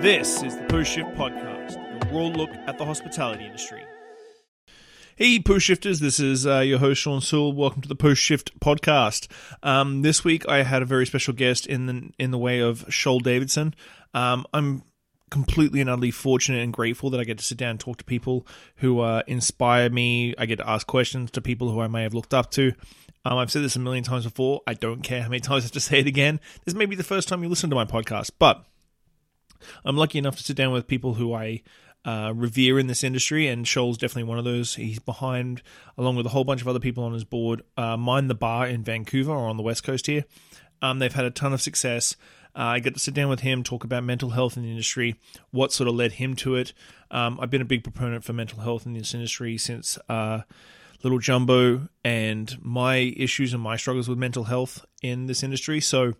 [0.00, 3.84] This is the Post Shift Podcast, a raw look at the hospitality industry.
[5.14, 7.52] Hey, Post Shifters, this is uh, your host, Shawn Soole.
[7.52, 9.28] Welcome to the Post Shift Podcast.
[9.62, 12.86] Um, this week I had a very special guest in the, in the way of
[12.88, 13.74] Shoel Davidson.
[14.14, 14.84] Um, I'm
[15.30, 18.04] completely and utterly fortunate and grateful that I get to sit down and talk to
[18.04, 18.46] people
[18.76, 20.34] who uh, inspire me.
[20.38, 22.72] I get to ask questions to people who I may have looked up to.
[23.26, 24.62] Um, I've said this a million times before.
[24.66, 26.40] I don't care how many times I have to say it again.
[26.64, 28.64] This may be the first time you listen to my podcast, but
[29.84, 31.62] I'm lucky enough to sit down with people who I
[32.04, 34.74] uh, revere in this industry, and Shoel's definitely one of those.
[34.74, 35.62] He's behind,
[35.98, 38.66] along with a whole bunch of other people on his board, uh, Mind the Bar
[38.66, 40.24] in Vancouver or on the West Coast here.
[40.82, 42.16] Um, they've had a ton of success.
[42.56, 45.16] Uh, I get to sit down with him, talk about mental health in the industry,
[45.50, 46.72] what sort of led him to it.
[47.10, 50.40] Um, I've been a big proponent for mental health in this industry since uh,
[51.02, 55.80] Little Jumbo and my issues and my struggles with mental health in this industry.
[55.80, 56.14] So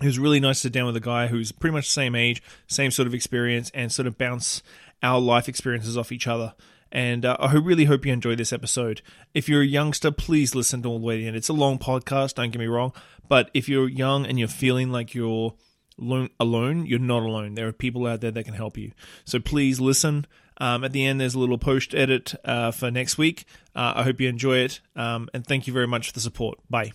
[0.00, 2.14] it was really nice to sit down with a guy who's pretty much the same
[2.14, 4.62] age, same sort of experience, and sort of bounce
[5.02, 6.54] our life experiences off each other.
[6.92, 9.02] And uh, I really hope you enjoy this episode.
[9.34, 11.36] If you're a youngster, please listen to all the way to the end.
[11.36, 12.92] It's a long podcast, don't get me wrong.
[13.28, 15.54] But if you're young and you're feeling like you're
[15.98, 17.54] alone, you're not alone.
[17.54, 18.92] There are people out there that can help you.
[19.24, 20.26] So please listen.
[20.58, 23.44] Um, at the end, there's a little post edit uh, for next week.
[23.74, 24.80] Uh, I hope you enjoy it.
[24.94, 26.58] Um, and thank you very much for the support.
[26.70, 26.92] Bye.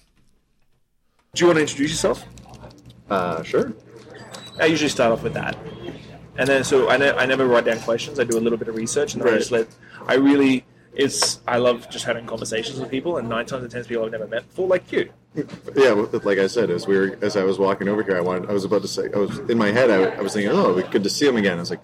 [1.33, 2.26] Do you want to introduce yourself?
[3.12, 3.73] Uh, sure.
[4.59, 5.58] I usually start off with that,
[6.38, 8.20] and then so I, ne- I never write down questions.
[8.20, 9.40] I do a little bit of research, and then I Right.
[9.40, 9.67] just let.
[10.08, 13.72] I really, it's I love just having conversations with people, and nine times out of
[13.72, 15.09] ten, people I've never met before, like you.
[15.76, 18.22] Yeah, well, like I said, as we were, as I was walking over here, I
[18.22, 20.52] wanted, I was about to say, I was in my head, I, I was thinking,
[20.52, 21.58] oh, good to see him again.
[21.58, 21.82] I was like,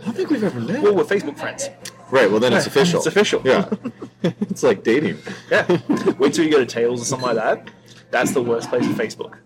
[0.00, 0.82] I don't think we've ever met.
[0.82, 1.68] Well, we're Facebook friends.
[2.10, 2.30] right.
[2.30, 2.98] Well, then it's official.
[3.00, 3.42] It's official.
[3.44, 3.68] Yeah.
[4.22, 5.18] it's like dating.
[5.50, 5.66] Yeah.
[6.18, 7.70] Wait till you go to Tales or something like that.
[8.10, 9.36] That's the worst place for Facebook,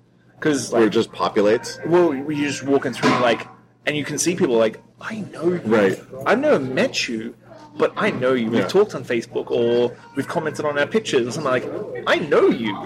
[0.44, 1.84] because Where like, it just populates.
[1.86, 3.46] well, we you're just walking through like,
[3.86, 5.60] and you can see people like, I know you.
[5.64, 5.98] Right.
[6.26, 7.34] I've never met you,
[7.78, 8.50] but I know you.
[8.50, 8.66] We've Yeah.
[8.68, 12.76] talked on Facebook or we've commented on our pictures or something like, I know you.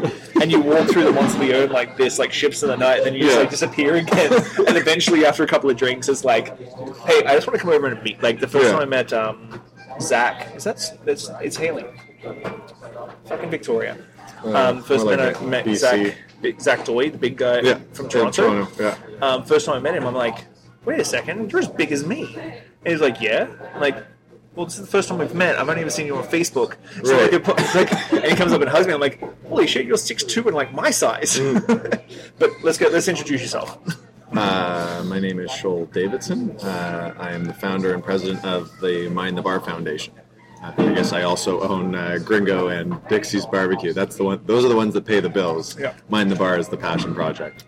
[0.41, 3.15] And you walk through the own like this, like ships in the night, and then
[3.15, 3.41] you just Yeah.
[3.41, 4.33] like disappear again.
[4.69, 6.57] and eventually, after a couple of drinks, it's like,
[7.07, 8.23] hey, I just want to come over and meet.
[8.23, 8.73] Like the first Yeah.
[8.73, 9.61] time I met um,
[10.01, 11.87] Zach, is that it's it's Haley,
[13.25, 13.97] fucking Victoria.
[14.45, 15.77] Um, first time like I met BC.
[15.77, 16.17] Zach,
[16.61, 17.79] Zach Doy, the big guy Yeah.
[17.93, 18.69] from Yeah, Toronto.
[18.79, 18.97] Yeah.
[19.21, 20.47] Um, first time I met him, I'm like,
[20.85, 22.35] wait a second, you're as big as me.
[22.37, 22.63] And
[22.93, 23.49] he's like, yeah.
[23.75, 23.97] I'm like,
[24.55, 25.57] well, this is the first time we've met.
[25.59, 26.77] I've only ever seen you on Facebook.
[27.05, 27.33] So Right.
[27.33, 28.93] like, put- like, and he comes up and hugs me.
[28.93, 31.39] I'm like, holy shit, you're six two and like my size.
[31.39, 32.01] Mm.
[32.39, 32.89] but let's go.
[32.89, 33.79] Let's introduce yourself.
[34.33, 36.57] Uh, my name is Shoel Davidson.
[36.59, 40.13] Uh, I am the founder and president of the Mind the Bar Foundation.
[40.63, 43.93] Uh, I guess I also own uh, Gringo and Dixie's Barbecue.
[43.93, 44.41] That's the one.
[44.47, 45.79] Those are the ones that pay the bills.
[45.79, 45.95] Yeah.
[46.09, 47.65] Mind the Bar is the passion project.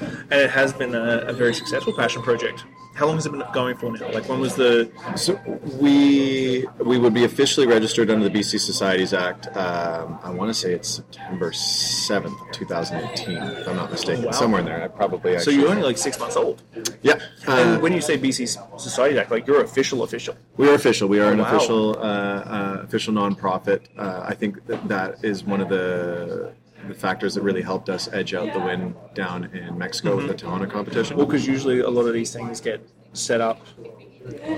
[0.00, 2.64] And it has been a, a very successful passion project.
[2.98, 4.10] How long has it been going for now?
[4.10, 4.90] Like, when was the?
[5.14, 5.38] So
[5.80, 9.46] we we would be officially registered under the BC Societies Act.
[9.56, 14.24] Um, I want to say it's September seventh, two thousand eighteen, if I'm not mistaken,
[14.24, 14.32] wow.
[14.32, 14.82] somewhere in there.
[14.82, 16.60] I probably So you're only like six months old.
[17.02, 17.20] yeah.
[17.46, 18.38] And Uh, when you say BC
[18.80, 20.34] Societies Act, like you're official, official.
[20.56, 21.06] we are official.
[21.08, 21.46] We are an wow.
[21.46, 23.80] official uh, uh, official nonprofit.
[23.96, 26.52] Uh, I think that, that is one of the
[26.88, 30.34] the factors that really helped us edge out the win down in Mexico with the
[30.34, 30.58] mhm.
[30.58, 31.16] Tahona competition.
[31.16, 33.60] Well, because usually a lot of these things get set up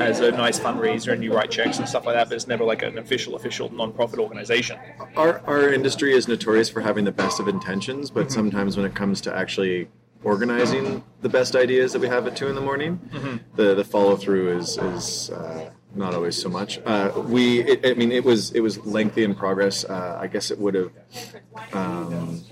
[0.00, 2.64] as a nice fundraiser and you write checks and stuff like that, but it's never
[2.64, 4.78] like an official, official non-profit organization.
[5.16, 8.32] our our industry is notorious for having the best of intentions, but mhm.
[8.32, 9.88] sometimes when it comes to actually
[10.22, 13.40] organizing the best ideas that we have at two in the morning, mhm.
[13.56, 16.78] the the follow through is is uh, not always so much.
[16.84, 19.84] Uh, we, it, I mean, it was it was lengthy in progress.
[19.84, 20.92] Uh, I guess it would have.
[21.72, 22.42] Um,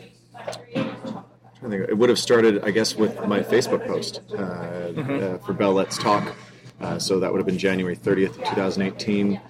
[1.61, 5.53] I think it would have started, I guess, with my Facebook post uh, uh, for
[5.53, 6.35] Bell Let's Talk.
[6.81, 9.41] Uh, so that would have been January 30th, 2018.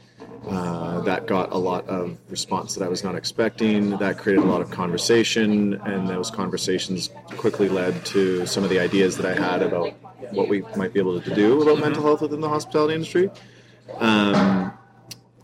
[0.49, 3.91] Uh, that got a lot of response that I was not expecting.
[3.99, 8.79] That created a lot of conversation, and those conversations quickly led to some of the
[8.79, 9.93] ideas that I had about
[10.33, 13.31] what we might be able to do about mental health within the hospitality industry.
[13.97, 14.73] Um,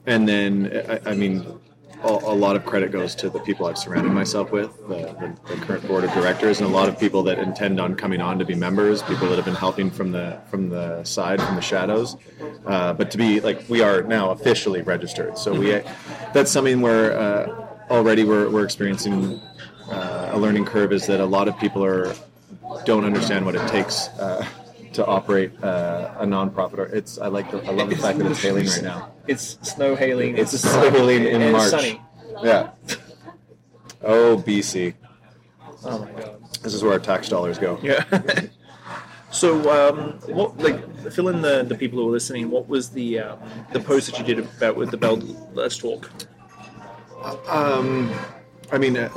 [0.07, 1.61] and then, I, I mean,
[2.05, 5.55] a, a lot of credit goes to the people I've surrounded myself with, the, the,
[5.55, 8.39] the current board of directors, and a lot of people that intend on coming on
[8.39, 11.63] to be members, people that have been helping from the from the side, from the
[11.63, 12.17] shadows.
[12.67, 15.81] Uh, but to be like, we are now officially registered, so we
[16.33, 19.41] that's something where uh, already we're, we're experiencing
[19.91, 20.93] uh, a learning curve.
[20.93, 22.15] Is that a lot of people are
[22.85, 24.09] don't understand what it takes.
[24.09, 24.47] Uh,
[24.95, 28.31] to operate uh, a nonprofit, or it's I like the, I love the fact that
[28.31, 29.13] it's hailing right now.
[29.27, 30.37] It's snow hailing.
[30.39, 31.71] It's a snow hailing in and March.
[31.71, 32.01] sunny.
[32.43, 32.71] Yeah.
[34.03, 34.95] Oh, BC.
[35.85, 36.43] Oh my god.
[36.63, 37.79] This is where our tax dollars go.
[37.83, 38.05] Yeah.
[39.35, 42.53] So, um, what like fill in the, the people who are listening?
[42.53, 43.41] What was the um,
[43.73, 45.17] the post that you did about with the Bell
[45.55, 46.09] Let's Talk?
[47.49, 48.15] Um,
[48.71, 49.09] I mean, uh,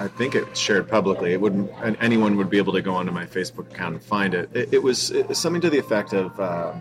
[0.00, 1.34] I think it's shared publicly.
[1.34, 4.32] It wouldn't, and anyone would be able to go onto my Facebook account and find
[4.32, 4.48] it.
[4.54, 6.72] It, it was it something to the effect of, uh,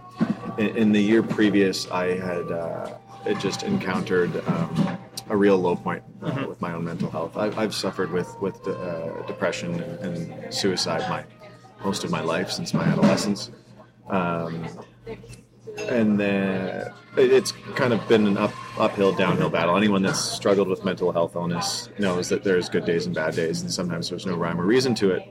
[0.57, 2.95] in, in the year previous, I had uh,
[3.25, 7.36] it just encountered um, a real low point uh, with my own mental health.
[7.36, 11.25] I've, I've suffered with with uh, depression and, and suicide my
[11.83, 13.51] most of my life since my adolescence.
[14.10, 14.65] Um,
[15.88, 19.76] and then it's kind of been an up, uphill, downhill battle.
[19.76, 23.62] Anyone that's struggled with mental health illness knows that there's good days and bad days,
[23.62, 25.24] and sometimes there's no rhyme or reason to it.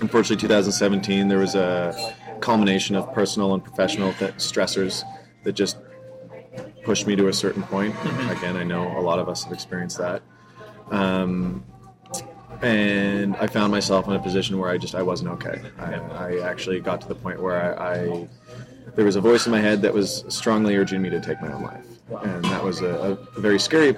[0.00, 5.04] Unfortunately, 2017, there was a culmination of personal and professional th- stressors
[5.44, 5.78] that just
[6.84, 7.94] pushed me to a certain point.
[8.30, 10.22] Again, I know a lot of us have experienced that.
[10.90, 11.64] Um,
[12.62, 15.60] and I found myself in a position where I just I wasn't okay.
[15.78, 18.28] I, I actually got to the point where I, I
[18.94, 21.52] there was a voice in my head that was strongly urging me to take my
[21.52, 21.86] own life,
[22.22, 23.94] and that was a, a very scary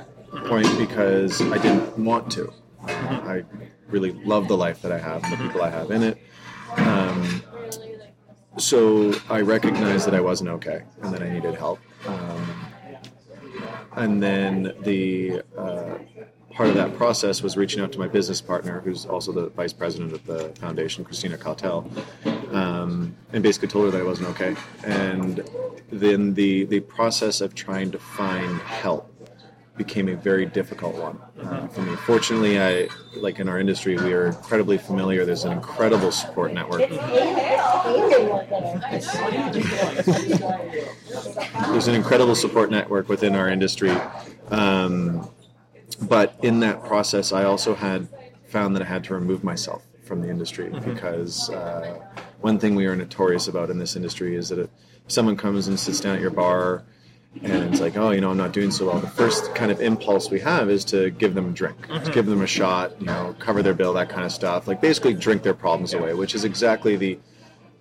[0.46, 2.52] point because I didn't want to.
[2.86, 3.44] I
[3.88, 6.18] really love the life that I have and the people I have in it.
[6.76, 7.42] Um,
[8.58, 11.78] so I recognized that I wasn't okay and that I needed help.
[12.06, 12.66] Um,
[13.96, 15.98] and then the uh,
[16.58, 19.72] part of that process was reaching out to my business partner, who's also the vice
[19.72, 21.88] president of the foundation, Christina Cautel,
[22.52, 24.56] um, and basically told her that I wasn't okay.
[24.82, 25.48] And
[25.92, 29.08] then the the process of trying to find help
[29.76, 31.94] became a very difficult one uh, for me.
[31.94, 35.24] Fortunately, I like in our industry, we are incredibly familiar.
[35.24, 36.88] There's an incredible support network.
[41.70, 43.96] There's an incredible support network within our industry.
[44.48, 45.30] Um,
[46.02, 48.08] but in that process, I also had
[48.46, 52.00] found that I had to remove myself from the industry because uh,
[52.40, 54.70] one thing we are notorious about in this industry is that if
[55.08, 56.84] someone comes and sits down at your bar
[57.42, 59.80] and it's like, oh, you know, I'm not doing so well, the first kind of
[59.80, 63.06] impulse we have is to give them a drink, to give them a shot, you
[63.06, 64.66] know, cover their bill, that kind of stuff.
[64.66, 67.18] Like basically drink their problems away, which is exactly the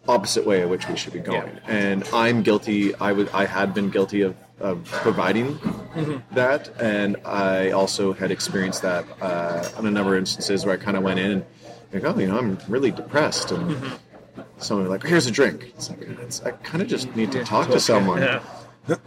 [0.08, 1.56] opposite way in which we should be going.
[1.56, 1.62] Yeah.
[1.68, 2.96] And I'm guilty.
[2.96, 3.30] I would.
[3.30, 6.36] I had been guilty of, of providing mm-hmm.
[6.36, 10.78] that, and I also had experienced that uh, on a number of instances where I
[10.78, 11.46] kind of went in and
[11.94, 14.42] like, oh, you know, I'm really depressed, and mm-hmm.
[14.58, 15.74] someone would be like, here's a drink.
[15.76, 18.22] It's like it's, I kind of just need to talk to someone.
[18.22, 18.44] Yeah.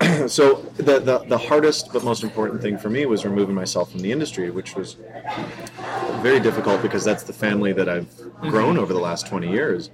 [0.26, 4.00] So the, the the hardest but most important thing for me was removing myself from
[4.00, 4.98] the industry, which was
[6.20, 8.50] very difficult because that's the family that I've mm-hmm.
[8.50, 9.90] grown over the last 20 years.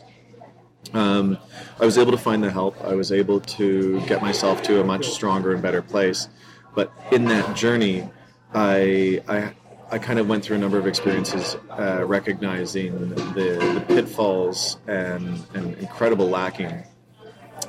[0.94, 1.38] Um,
[1.80, 2.82] I was able to find the help.
[2.82, 6.28] I was able to get myself to a much stronger and better place.
[6.74, 8.08] But in that journey,
[8.54, 9.52] I, I,
[9.90, 15.42] I kind of went through a number of experiences uh, recognizing the, the pitfalls and,
[15.54, 16.84] and incredible lacking,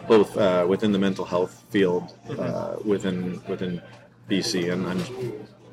[0.07, 3.81] both uh, within the mental health field, uh, within within
[4.29, 4.85] BC, and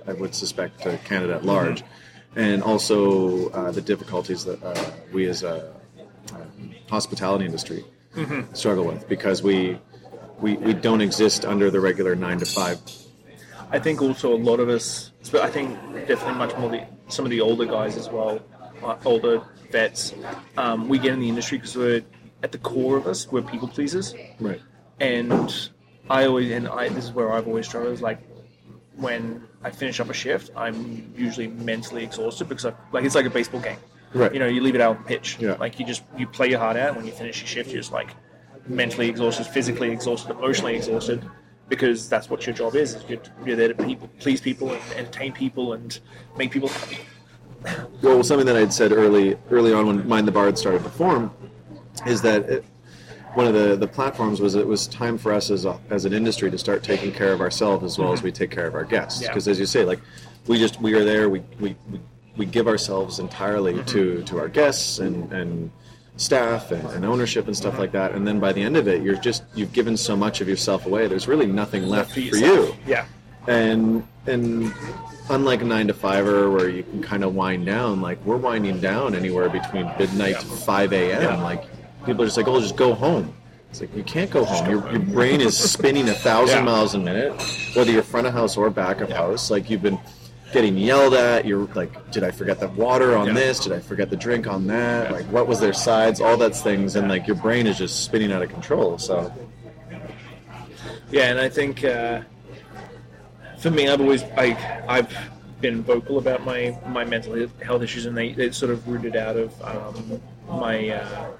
[0.07, 1.83] I would suspect uh, Canada at large,
[2.37, 5.73] and also uh, the difficulties that uh, we as a
[6.91, 7.85] hospitality industry
[8.53, 9.79] struggle with because we,
[10.41, 12.79] we we don't exist under the regular nine to five.
[13.71, 15.77] I think also a lot of us, but I think
[16.07, 18.41] definitely much more the some of the older guys as well,
[18.83, 19.43] uh, older
[19.73, 20.15] vets.
[20.57, 22.03] Um, we get in the industry because we're
[22.43, 24.61] at the core of us, we're people pleasers, Right.
[25.01, 25.71] and
[26.11, 27.93] I always and I this is where I've always struggled.
[27.95, 28.21] Is like
[28.97, 33.27] when I finish up a shift, I'm usually mentally exhausted because I, like it's like
[33.27, 33.79] a baseball game.
[34.15, 34.33] Right.
[34.33, 35.39] You know, you leave it out on pitch.
[35.41, 35.55] Yeah.
[35.55, 36.97] Like you just you play your heart out.
[36.97, 38.15] When you finish your shift, you're just like
[38.67, 41.29] mentally exhausted, physically exhausted, emotionally exhausted,
[41.69, 42.95] because that's what your job is.
[42.95, 45.99] is You're, you're there to people, please people, and entertain people, and
[46.37, 46.99] make people happy.
[48.03, 51.33] Well, something that I'd said early early on when Mind the Bar started to form
[52.07, 52.65] is that it,
[53.35, 56.13] one of the, the platforms was it was time for us as a, as an
[56.13, 58.27] industry to start taking care of ourselves as well as mm-hmm.
[58.27, 59.23] we take care of our guests.
[59.23, 59.29] Yeah.
[59.29, 60.01] Because as you say, like
[60.47, 62.01] we just we are there, we we, we,
[62.37, 65.71] we give ourselves entirely to to our guests and and
[66.17, 68.13] staff and, and ownership and stuff like that.
[68.13, 70.87] And then by the end of it, you're just you've given so much of yourself
[70.87, 71.09] away.
[71.09, 72.75] There's really nothing left for, you.
[72.87, 73.07] Yeah.
[73.49, 74.73] and and
[75.31, 78.79] unlike a nine to fiver where you can kind of wind down like we're winding
[78.81, 81.43] down anywhere between midnight to 5 a.m Yeah.
[81.43, 81.65] like
[82.07, 83.35] people are just like oh just go home.
[83.71, 84.71] It's like you can't go home.
[84.71, 86.65] your, your brain is spinning a thousand Yeah.
[86.73, 87.33] miles a minute
[87.75, 89.51] whether you're front of house or back of house.
[89.51, 89.99] Like you've been
[90.55, 93.33] getting yelled at you're like did i forget the water on Yeah.
[93.35, 93.61] this?
[93.61, 95.11] Did i forget the drink on that?
[95.13, 96.21] Like what was their sides?
[96.21, 99.31] All that's things and like your brain is just spinning out of control so.
[101.11, 102.23] Yeah, and I think uh,
[103.59, 104.57] for me, I've always I,
[104.89, 105.15] I've
[105.61, 109.37] been vocal about my, my mental health issues, and they it's sort of rooted out
[109.37, 111.31] of um, my uh,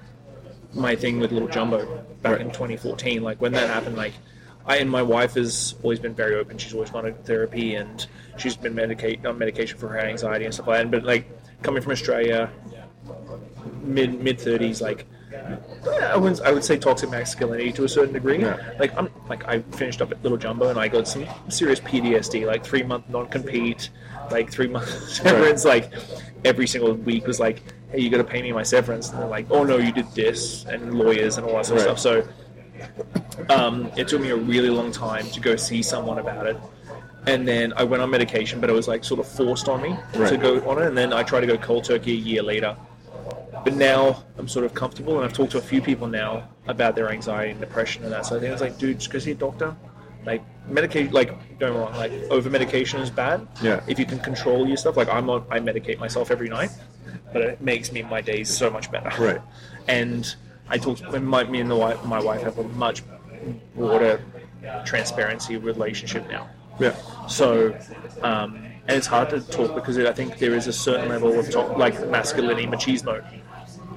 [0.73, 3.21] my thing with Little Jumbo back in 2014.
[3.21, 4.13] Like when that happened, like
[4.67, 6.57] I and my wife has always been very open.
[6.57, 8.05] She's always gone to therapy and
[8.37, 10.91] she's been medicate on medication for her anxiety and stuff like that.
[10.91, 11.27] But like
[11.61, 12.49] coming from Australia,
[13.83, 18.13] mid mid 30s, like eh, I would I would say toxic masculinity to a certain
[18.13, 18.39] degree.
[18.41, 18.57] Yeah.
[18.79, 22.45] Like I'm like I finished up at Little Jumbo and I got some serious PTSD,
[22.47, 23.89] like three month non compete,
[24.31, 25.63] like three months severance.
[25.63, 25.93] Like
[26.43, 29.27] every single week was like, hey, you got to pay me my severance, and they're
[29.27, 31.99] like, oh no, you did this, and lawyers and all that sort of Right.
[31.99, 32.25] stuff.
[32.25, 32.27] So
[33.49, 36.57] um, it took me a really long time to go see someone about it.
[37.27, 39.95] And then I went on medication, but it was like sort of forced on me
[40.13, 40.87] to go on it.
[40.87, 42.75] And then I tried to go cold turkey a year later.
[43.63, 46.95] But now I'm sort of comfortable, and I've talked to a few people now about
[46.95, 48.25] their anxiety and depression and that.
[48.27, 49.75] So I think it's like, dude, just go see a doctor.
[50.23, 53.47] Like medicate, like don't wrong, like over medication is bad.
[53.61, 53.81] Yeah.
[53.87, 56.71] If you can control your stuff, like I'm not, I medicate myself every night,
[57.33, 59.09] but it makes me my days so much better.
[59.21, 59.41] Right.
[59.87, 60.35] And
[60.67, 63.03] I talked when my me and the wife, my wife have a much
[63.75, 64.21] broader
[64.85, 66.47] transparency relationship now.
[66.79, 66.95] Yeah.
[67.27, 67.77] So,
[68.21, 68.55] um,
[68.87, 71.77] and it's hard to talk because I think there is a certain level of top,
[71.77, 73.23] like masculinity, machismo.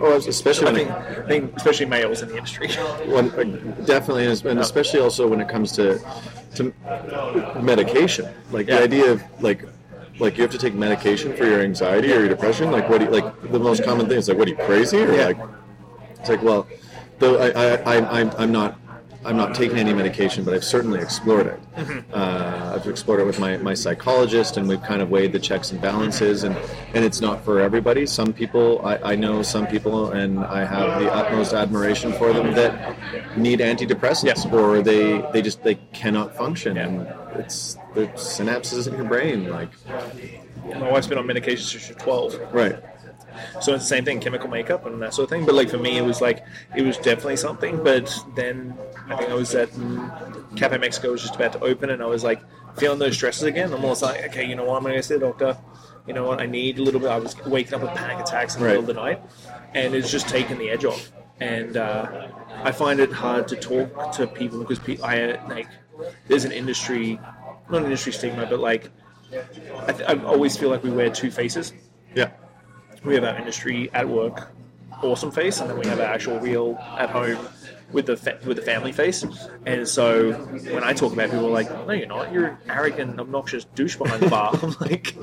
[0.01, 2.69] Oh, especially I think, I think especially males in the industry.
[3.07, 3.31] when,
[3.85, 5.99] definitely, and especially also when it comes to
[6.55, 6.73] to
[7.61, 8.29] medication.
[8.53, 8.77] Like Yeah.
[8.77, 9.65] the idea of like
[10.21, 12.71] like you have to take medication for your anxiety or your depression.
[12.71, 12.99] Like what?
[12.99, 14.99] Do you, like the most common thing is like, what are you crazy?
[14.99, 15.27] Or Yeah.
[15.27, 15.39] like
[16.21, 16.67] it's like, well,
[17.19, 18.79] though I, I, I I'm, I'm not.
[19.25, 21.61] I'm not taking any medication, but I've certainly explored it.
[22.13, 25.73] Uh, I've explored it with my, my psychologist, and we've kind of weighed the checks
[25.73, 26.45] and balances.
[26.45, 26.57] And,
[26.95, 28.07] and it's not for everybody.
[28.07, 32.55] Some people, I, I know some people, and I have the utmost admiration for them
[32.55, 34.57] that need antidepressants, Yeah.
[34.59, 36.87] or they, they just they cannot function, Yeah.
[36.87, 39.71] and it's the synapses in your brain, like
[40.65, 42.55] my wife's been on medication since she was 12.
[42.55, 42.77] right,
[43.61, 45.45] So it's the same thing, chemical makeup and that sort of thing.
[45.47, 46.45] But like for me, it was like
[46.77, 47.83] it was definitely something.
[47.83, 48.75] But then
[49.09, 49.71] I think I was at
[50.57, 52.41] Cafe Mexico was just about to open, and I was like
[52.77, 53.73] feeling those stresses again.
[53.73, 54.77] I'm almost like, okay, you know what?
[54.77, 55.57] I'm going to go see the doctor.
[56.07, 56.41] You know what?
[56.41, 57.11] I need a little bit.
[57.11, 58.73] I was waking up with panic attacks in the Right.
[58.77, 59.21] middle of the night,
[59.75, 61.11] and it's just taken the edge off.
[61.41, 62.29] And uh,
[62.65, 65.69] I find it hard to talk to people because pe- I like
[66.27, 67.21] there's an industry,
[67.71, 68.91] not an industry stigma, but like
[69.87, 71.73] I, th- I always feel like we wear two faces
[72.15, 72.31] yeah,
[73.05, 74.53] we have our industry at work
[75.03, 77.39] awesome face and then we have our actual real at home
[77.93, 79.25] with the fa- with the family face.
[79.65, 82.33] And so when I talk about people are like no you're not.
[82.33, 84.59] You're an arrogant obnoxious douche behind the bar.
[84.63, 85.17] I'm like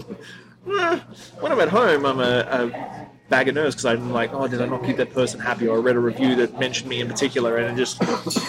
[0.67, 1.00] "Eh,
[1.39, 4.62] when I'm at home I'm a, a bag of nerves because I'm like oh did
[4.62, 5.67] I not keep that person happy?
[5.67, 7.98] Or I read a review that mentioned me in particular and it just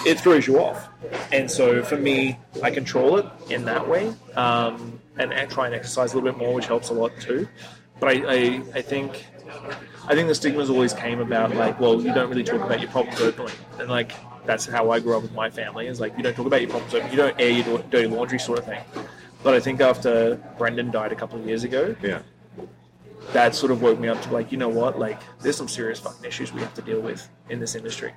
[0.06, 0.88] it throws you off.
[1.32, 5.74] And so for me I control it in that way um, and, and try and
[5.74, 7.48] exercise a little bit more which helps a lot too
[8.00, 9.26] but I, I, I think
[10.08, 12.90] I think the stigmas always came about like, well, you don't really talk about your
[12.90, 14.12] problems openly, and like
[14.44, 15.86] that's how I grew up with my family.
[15.86, 18.38] Is like you don't talk about your problems openly, you don't air your dirty laundry
[18.38, 18.80] sort of thing.
[19.42, 22.22] But I think after Brendan died a couple of years ago, yeah,
[23.32, 26.00] that sort of woke me up to like, you know what, like there's some serious
[26.00, 28.12] fucking issues we have to deal with in this industry.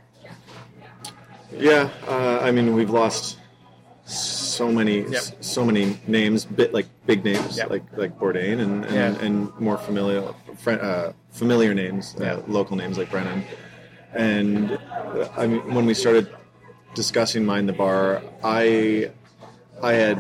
[1.52, 1.90] yeah.
[2.08, 3.38] Uh, I mean, we've lost
[4.10, 5.24] so many, Yep.
[5.42, 7.70] so many names, bit like big names, Yep.
[7.70, 9.26] like like Bourdain, and and, Yeah.
[9.26, 10.24] and more familiar,
[10.68, 12.34] uh, familiar names, Yeah.
[12.34, 13.44] uh, local names like Brennan.
[14.14, 16.28] And uh, I mean, when we started
[16.96, 19.12] discussing Mind the Bar, I
[19.82, 20.18] I had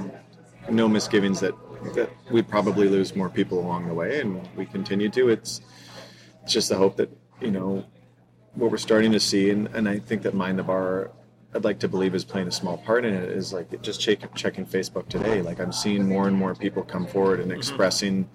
[0.69, 1.55] no misgivings that
[1.95, 5.29] that we'd probably lose more people along the way, and we continue to.
[5.29, 5.61] It's
[6.43, 7.09] it's just the hope that
[7.41, 7.83] you know
[8.55, 11.11] what we're starting to see, and, and I think that Mind the Bar,
[11.53, 13.29] I'd like to believe is playing a small part in it.
[13.29, 15.41] Is like just check, checking Facebook today.
[15.41, 17.57] Like I'm seeing more and more people come forward and mm-hmm.
[17.57, 18.29] expressing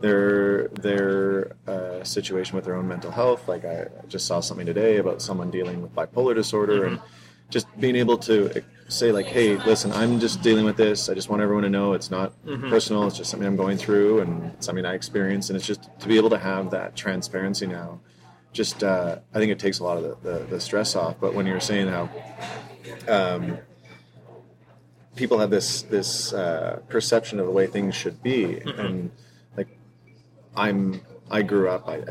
[0.00, 3.48] their their uh, situation with their own mental health.
[3.48, 7.50] Like I just saw something today about someone dealing with bipolar disorder and mm-hmm.
[7.50, 11.08] just being able to uh, say like, hey, listen, I'm just dealing with this.
[11.08, 12.68] I just want everyone to know it's not mm-hmm.
[12.68, 13.06] personal.
[13.08, 15.50] It's just something I'm going through and something I experience.
[15.50, 18.00] And it's just to be able to have that transparency now.
[18.52, 21.16] Just uh, I think it takes a lot of the, the, the stress off.
[21.20, 22.08] But when you're saying how
[23.08, 23.58] um,
[25.16, 29.10] people have this this uh, perception of the way things should be, and
[29.56, 29.68] like
[30.56, 32.02] I'm I grew up I,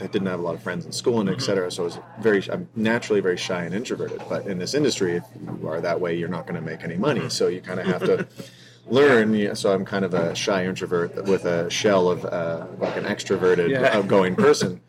[0.00, 1.98] I didn't have a lot of friends in school and et cetera, so I was
[2.20, 4.22] very I'm naturally very shy and introverted.
[4.26, 5.24] But in this industry, if
[5.60, 7.28] you are that way, you're not going to make any money.
[7.28, 8.26] So you kind of have to
[8.86, 9.34] learn.
[9.34, 13.04] Yeah, So I'm kind of a shy introvert with a shell of uh, like an
[13.04, 13.90] extroverted, Yeah.
[13.98, 14.80] outgoing person.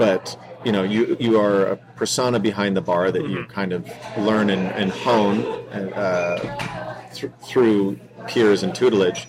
[0.00, 0.24] But
[0.64, 3.82] you know, you you are a persona behind the bar that you kind of
[4.28, 5.38] learn and, and hone
[5.74, 9.28] uh, th- through peers and tutelage.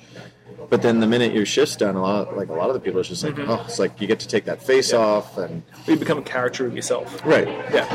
[0.70, 3.00] but then the minute your shift's done, a lot like a lot of the people
[3.01, 5.96] it's just like, oh, it's like you get to take that face off and You
[5.98, 7.08] become a character of yourself.
[7.25, 7.48] right.
[7.78, 7.86] Yeah.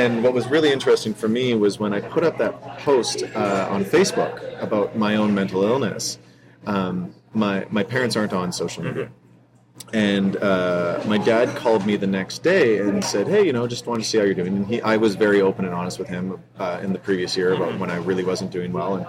[0.00, 2.54] And what was really interesting for me was when I put up that
[2.88, 4.34] post uh, on Facebook
[4.66, 6.18] about my own mental illness.
[6.66, 9.08] Um, my my parents aren't on social media,
[9.92, 13.86] and uh, my dad called me the next day and said, "Hey, you know, just
[13.86, 16.08] wanted to see how you're doing." And he, I was very open and honest with
[16.08, 19.06] him uh, in the previous year about when I really wasn't doing well, and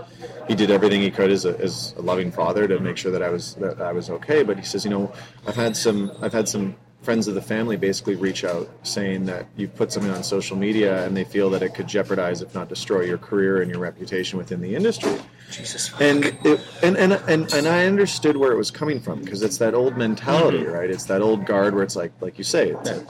[0.48, 3.22] he did everything he could as a, as a loving father to make sure that
[3.22, 4.44] I was that I was okay.
[4.44, 5.12] But he says, "You know,
[5.46, 9.46] I've had some I've had some." Friends of the family basically reach out saying that
[9.56, 12.68] you've put something on social media and they feel that it could jeopardize if not
[12.68, 15.18] destroy your career and your reputation within the industry
[15.52, 15.92] Jesus.
[16.00, 19.58] and it, and, and and and I understood where it was coming from because it's
[19.58, 20.72] that old mentality, mm-hmm.
[20.72, 20.90] right?
[20.90, 23.08] It's that old guard where it's like, like you say, it's like,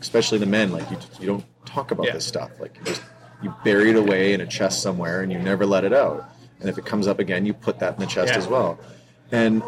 [0.00, 2.14] especially the men, like you you don't talk about Yeah.
[2.14, 3.02] this stuff, like you just
[3.42, 6.28] you bury it away in a chest somewhere and you never let it out,
[6.60, 8.38] and if it comes up again, you put that in the chest Yeah.
[8.38, 8.78] as well.
[9.30, 9.62] And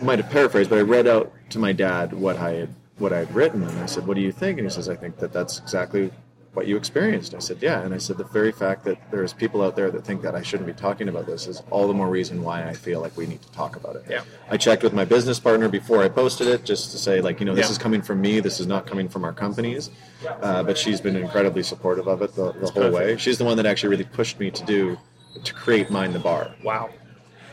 [0.00, 3.12] I might have paraphrased, but I read out to my dad what I had what
[3.12, 5.18] I had written, and I said, "What do you think?" And he says, "I think
[5.18, 6.10] that that's exactly
[6.54, 9.60] what you experienced." I said, "Yeah," and I said, "The very fact that there's people
[9.62, 12.08] out there that think that I shouldn't be talking about this is all the more
[12.08, 14.22] reason why I feel like we need to talk about it." Yeah.
[14.50, 17.44] I checked with my business partner before I posted it, just to say, like, you
[17.46, 17.72] know, this Yeah.
[17.72, 18.40] is coming from me.
[18.40, 19.90] This is not coming from our companies.
[20.42, 22.94] Uh, but she's been incredibly supportive of it the, the whole perfect.
[22.94, 23.16] way.
[23.18, 24.96] She's the one that actually really pushed me to do
[25.44, 26.50] to create Mind the Bar.
[26.64, 26.88] Wow.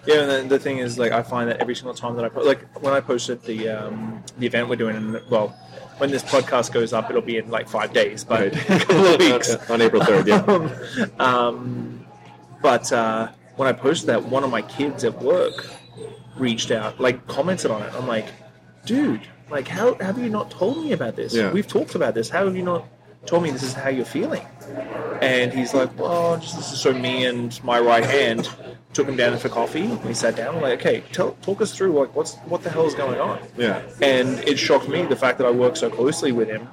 [0.06, 2.30] Yeah, and the, the thing is, like, I find that every single time that I
[2.30, 5.50] post, like, when I posted the um, the event we're doing, and well,
[5.98, 8.70] when this podcast goes up, it'll be in like five days, but Right.
[8.70, 9.56] a couple of weeks.
[9.70, 11.06] on April 3rd, yeah.
[11.20, 12.06] um,
[12.62, 15.68] but uh, when I posted that, one of my kids at work
[16.38, 17.94] reached out, like, commented on it.
[17.94, 18.26] I'm like,
[18.86, 21.34] dude, like, how have you not told me about this?
[21.34, 21.52] Yeah.
[21.52, 22.30] We've talked about this.
[22.30, 22.86] How have you not
[23.26, 24.46] told me this is how you're feeling?
[25.22, 28.50] And he's like, well, just this is so me and my right hand
[28.94, 29.88] took him down for coffee.
[30.06, 30.62] We sat down.
[30.62, 33.40] Like, okay, tell, talk us through like what's what the hell is going on.
[33.58, 33.82] Yeah.
[34.02, 36.68] And it shocked me the fact that I worked so closely with him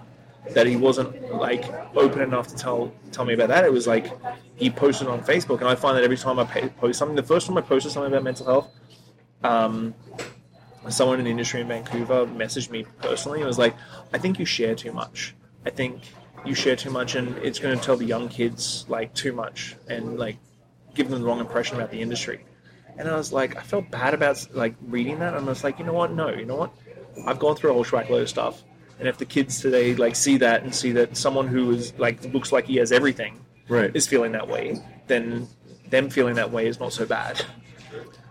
[0.55, 1.65] that he wasn't like
[1.97, 3.65] open enough to tell tell me about that.
[3.65, 4.11] It was like
[4.57, 7.47] he posted on Facebook, and I find that every time I post something, the first
[7.47, 8.71] time I posted something about mental health,
[9.43, 9.95] um,
[10.89, 13.75] someone in the industry in Vancouver messaged me personally and was like,
[14.13, 15.35] "I think you share too much.
[15.65, 16.01] I think
[16.45, 19.77] you share too much, and it's going to tell the young kids like too much,
[19.89, 20.37] and like
[20.95, 22.45] give them the wrong impression about the industry."
[22.99, 25.79] And I was like, I felt bad about like reading that, and I was like,
[25.79, 26.13] you know what?
[26.13, 26.73] No, you know what?
[27.27, 28.63] I've gone through a whole track load of stuff,
[28.99, 32.23] and if the kids today like see that and see that someone who is like
[32.35, 33.91] looks like he has everything Right.
[33.95, 34.77] is feeling that way,
[35.07, 35.47] then
[35.89, 37.43] them feeling that way is not so bad.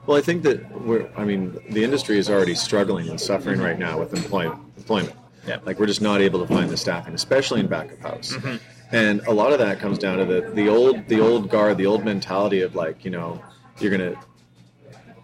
[0.06, 1.10] Well, I think that we're.
[1.16, 4.60] I mean, the industry is already struggling and suffering right now with employment.
[4.78, 5.16] Employment.
[5.48, 5.60] Yeah.
[5.66, 8.34] Like we're just not able to find the staffing, especially in back of house.
[8.34, 8.58] Mm-hmm.
[8.92, 11.86] And a lot of that comes down to the the old the old guard, the
[11.86, 13.44] old mentality of like you know
[13.80, 14.16] you're gonna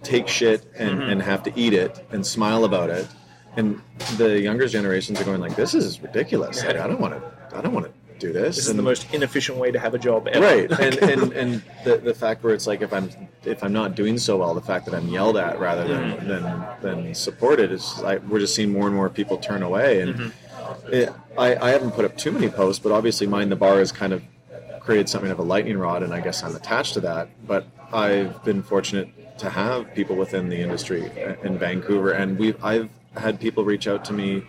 [0.04, 1.10] take shit and, mm-hmm.
[1.10, 3.08] and have to eat it and smile about it.
[3.58, 3.82] And
[4.18, 6.64] the younger generations are going like, this is ridiculous.
[6.64, 7.58] Like, I don't want to.
[7.58, 8.56] I don't want to do this.
[8.56, 10.46] This is And- the most inefficient way to have a job ever.
[10.46, 13.10] right and and, and the, the fact where it's like if i'm
[13.44, 16.28] if i'm not doing so well the fact that i'm yelled at rather than mm-hmm.
[16.28, 20.16] than, than supported is like we're just seeing more and more people turn away and
[20.16, 20.30] mm-hmm.
[21.38, 24.14] I, I haven't put up too many posts but obviously mind the bar has kind
[24.14, 24.24] of
[24.80, 27.30] created something of a lightning rod and i guess i'm attached to that.
[27.48, 31.12] But i've been fortunate to have people within the industry
[31.44, 34.44] in vancouver and we've i've had people reach out to me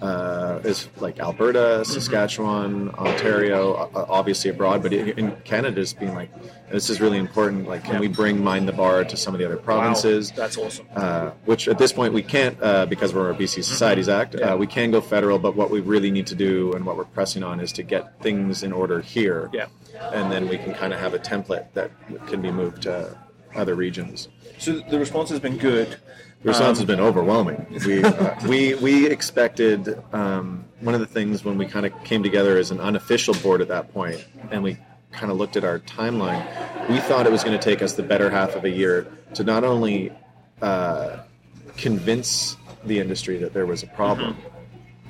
[0.00, 6.30] uh, is like Alberta, Saskatchewan, Ontario, uh, obviously abroad, but in Canada, just being like,
[6.70, 7.68] this is really important.
[7.68, 10.30] Like, can we bring Mind the Bar to some of the other Wow, provinces?
[10.30, 10.86] that's awesome.
[10.94, 14.36] Uh, which at this point we can't uh, because we're a BC Societies Act.
[14.38, 14.54] Yeah.
[14.54, 17.04] Uh, we can go federal, but what we really need to do and what we're
[17.04, 19.50] pressing on is to get things in order here.
[19.52, 19.66] Yeah.
[20.12, 21.90] And then we can kind of have a template that
[22.26, 23.16] can be moved to
[23.54, 24.28] other regions.
[24.58, 25.96] So the response has been good.
[26.42, 27.66] The response Um, has been overwhelming.
[27.86, 32.22] We uh, we we expected um, one of the things when we kind of came
[32.22, 34.78] together as an unofficial board at that point, and we
[35.12, 36.42] kind of looked at our timeline.
[36.88, 39.44] We thought it was going to take us the better half of a year to
[39.44, 40.12] not only
[40.62, 41.18] uh,
[41.76, 44.36] convince the industry that there was a problem,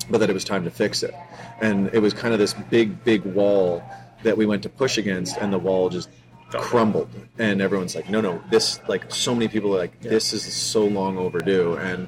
[0.09, 1.13] but that it was time to fix it.
[1.61, 3.83] And it was kind of this big, big wall
[4.23, 6.09] that we went to push against, and the wall just
[6.51, 7.09] crumbled.
[7.39, 10.85] And everyone's like, no, no, this, like, so many people are like, this is so
[10.85, 11.75] long overdue.
[11.77, 12.07] And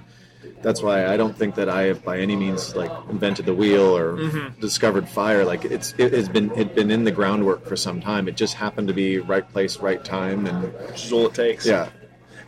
[0.62, 3.96] that's why I don't think that I have by any means like invented the wheel
[3.98, 4.18] or
[4.60, 5.44] discovered fire.
[5.46, 8.28] Like it's it has been it been in the groundwork for some time.
[8.28, 11.66] It just happened to be right place, right time, and which is all it takes.
[11.66, 11.90] yeah,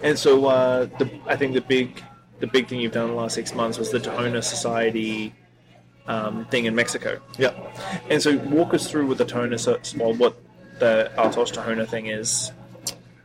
[0.01, 2.01] And so uh, the, I think the big
[2.39, 5.33] the big thing you've done in the last six months was the Tahona Society
[6.07, 7.19] um, thing in Mexico.
[7.37, 7.51] yeah.
[8.09, 10.35] And so walk us through with the Tahona, So- well, what
[10.79, 12.51] the Altos Tahona thing is.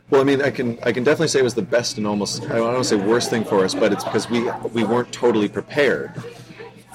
[0.09, 2.43] Well, I mean, I can I can definitely say it was the best and almost
[2.43, 4.41] I don't want to say worst thing for us, but it's because we
[4.73, 6.11] we weren't totally prepared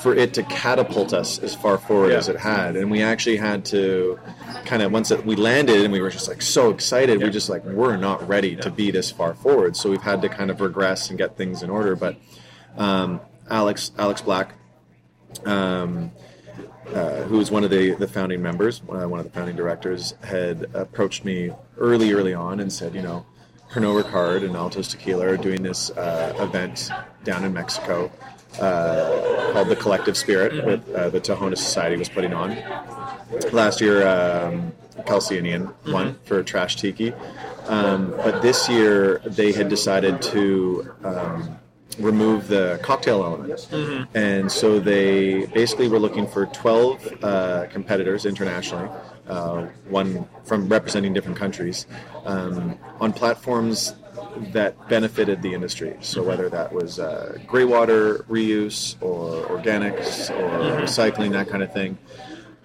[0.03, 2.19] for it to catapult us as far forward Yeah.
[2.19, 4.19] as it had, and we actually had to
[4.67, 7.27] kind of once it, we landed and we were just like so excited, Yeah.
[7.27, 10.29] we just like we're not ready to be this far forward, so we've had to
[10.29, 11.97] kind of regress and get things in order.
[11.97, 12.17] But
[12.77, 14.53] um, Alex Alex Black.
[15.47, 16.13] Um,
[16.95, 20.15] uh, who was one of the, the founding members, uh, one of the founding directors,
[20.23, 23.25] had approached me early, early on and said, you know,
[23.71, 26.91] Pernod Ricard and Altos Tequila are doing this uh, event
[27.25, 28.11] down in Mexico
[28.61, 32.57] uh, called the Collective Spirit, with uh, the Tahona Society was putting on.
[33.53, 34.73] Last year, um,
[35.05, 37.13] Kelsey and Iain won for Trash Tiki.
[37.67, 41.59] Um, but this year, they had decided to um,
[41.99, 43.69] remove the cocktail element.
[44.15, 48.89] And so they basically were looking for 12 uh, competitors internationally,
[49.29, 51.87] uh, one from representing different countries,
[52.25, 53.95] um, on platforms
[54.53, 55.97] that benefited the industry.
[56.01, 61.73] So whether that was uh, grey water reuse or organics or recycling, that kind of
[61.73, 61.99] thing.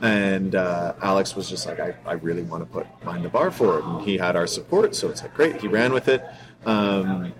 [0.02, 3.52] And uh, Alex was just like, I, I really want to put Mind the Bar
[3.52, 3.86] for it.
[3.86, 5.62] And he had our support, so it's like, great.
[5.62, 6.24] He ran with it.
[6.66, 7.34] Um,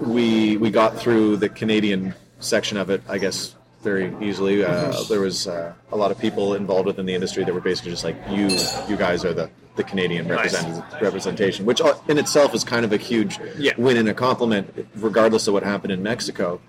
[0.00, 4.64] we we got through the Canadian section of it, I guess, very easily.
[4.64, 7.90] Uh, there was uh, a lot of people involved within the industry that were basically
[7.92, 8.48] just like, you
[8.88, 10.60] you guys are the the Canadian Nice.
[11.00, 13.72] representation, which uh, in itself is kind of a huge Yeah.
[13.78, 16.60] win and a compliment, regardless of what happened in Mexico.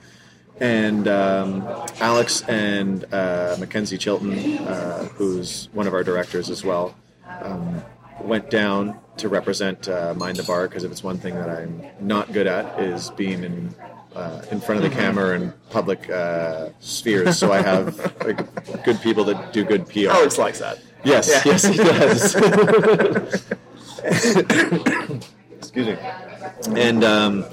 [0.59, 1.63] And um,
[2.01, 6.93] Alex and uh, Mackenzie Chilton, uh, who's one of our directors as well,
[7.41, 7.81] um,
[8.21, 11.81] went down to represent uh, Mind the Bar because if it's one thing that I'm
[11.99, 13.75] not good at is being in
[14.15, 17.37] uh, in front of the camera and public uh, spheres.
[17.37, 20.09] So I have like, good people that do good PR.
[20.09, 20.79] Alex likes that.
[21.03, 21.41] Yes, Yeah.
[21.45, 22.35] yes, he does.
[25.57, 25.97] Excuse me.
[26.75, 27.45] And um,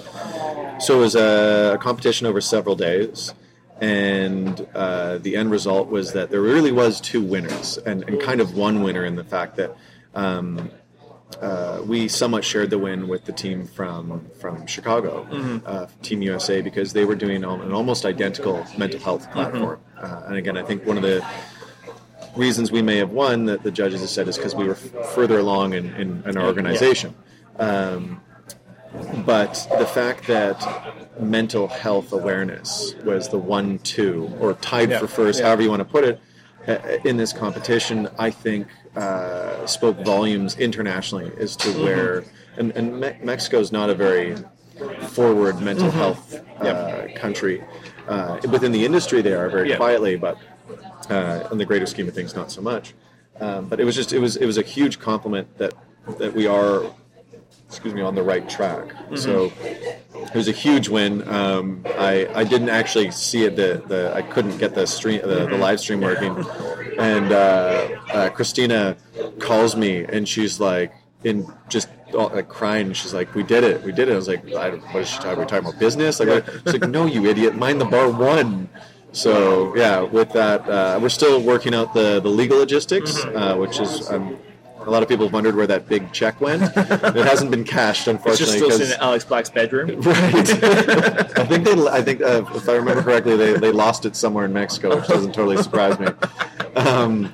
[0.81, 3.35] so it was a, a competition over several days,
[3.81, 8.41] and uh, the end result was that there really was two winners, and, and kind
[8.41, 9.77] of one winner in the fact that.
[10.15, 10.71] Um,
[11.41, 15.27] uh, we somewhat shared the win with the team from from Chicago,
[15.67, 19.81] uh, Team USA, because they were doing an almost identical mental health platform.
[20.01, 21.25] Uh, and again, I think one of the
[22.37, 25.07] reasons we may have won that the judges have said is because we were f-
[25.15, 27.15] further along in, in, in our organization.
[27.59, 28.21] Um,
[29.25, 30.59] but the fact that
[31.21, 34.99] mental health awareness was the one two or tied Yeah.
[35.01, 35.47] for first, Yeah.
[35.47, 36.21] however you want to put it,
[37.05, 42.25] in this competition, I think uh, spoke volumes internationally as to where,
[42.57, 44.37] and, and Me- Mexico is not a very
[45.09, 47.63] forward mental health uh, country.
[48.09, 49.77] Uh, within the industry, they are very Yeah.
[49.77, 50.39] quietly, but
[51.11, 52.95] uh, in the greater scheme of things, not so much.
[53.41, 55.75] Um, but it was just it was it was a huge compliment that
[56.19, 56.85] that we are,
[57.69, 58.93] excuse me, on the right track.
[59.15, 59.53] So
[60.15, 61.27] it was a huge win.
[61.29, 63.57] Um, I I didn't actually see it.
[63.57, 66.37] The, the I couldn't get the stream the, the live stream working,
[66.99, 68.97] and uh, uh, Christina
[69.41, 70.93] calls me and she's like
[71.25, 72.93] in just all, like crying.
[72.93, 73.83] She's like, "We did it!
[73.83, 75.39] We did it!" I was like, I, don't- "What is she talking?
[75.39, 76.45] We're talking about business?" Like, what?
[76.65, 77.57] she's like, "No, you idiot!
[77.57, 78.69] Mind the bar won."
[79.13, 83.81] So yeah, with that, uh, we're still working out the, the legal logistics, uh, which
[83.81, 84.37] is um,
[84.87, 86.63] a lot of people have wondered where that big check went.
[86.63, 88.57] it hasn't been cashed, unfortunately.
[88.59, 90.01] It's just still in Alex Black's bedroom.
[90.07, 90.49] Right.
[91.39, 91.87] I think they.
[91.89, 95.09] I think uh, if I remember correctly, they, they lost it somewhere in Mexico, which
[95.09, 96.07] doesn't totally surprise me.
[96.77, 97.33] Um,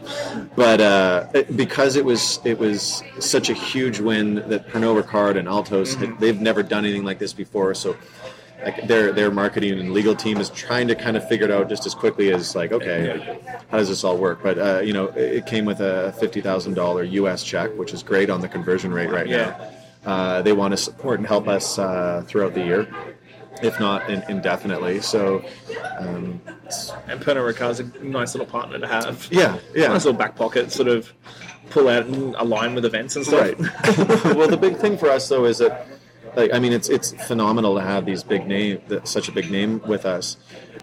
[0.56, 5.36] but uh, it- because it was it was such a huge win that Pernod Ricard
[5.38, 7.96] and Altos had, they've never done anything like this before, so.
[8.64, 11.68] Like their their marketing and legal team is trying to kind of figure it out
[11.68, 14.40] just as quickly as like okay, like, how does this all work?
[14.42, 17.42] But uh, you know, it came with a fifty thousand dollar U.S.
[17.42, 19.56] check, which is great on the conversion rate right Yeah.
[20.04, 20.10] now.
[20.12, 22.88] Uh, they want to support and help us uh, throughout the year,
[23.62, 25.00] if not in, indefinitely.
[25.00, 25.44] So,
[25.98, 26.40] um,
[27.08, 29.28] And Pernod Ricard's a nice little partner to have.
[29.30, 31.12] yeah, yeah, Nice little back pocket, sort of
[31.70, 33.40] pull out and align with events and stuff.
[33.40, 33.58] right.
[34.36, 35.86] well, the big thing for us though is that,
[36.36, 39.80] like, I mean, it's it's phenomenal to have these big name, such a big name
[39.86, 40.36] with us.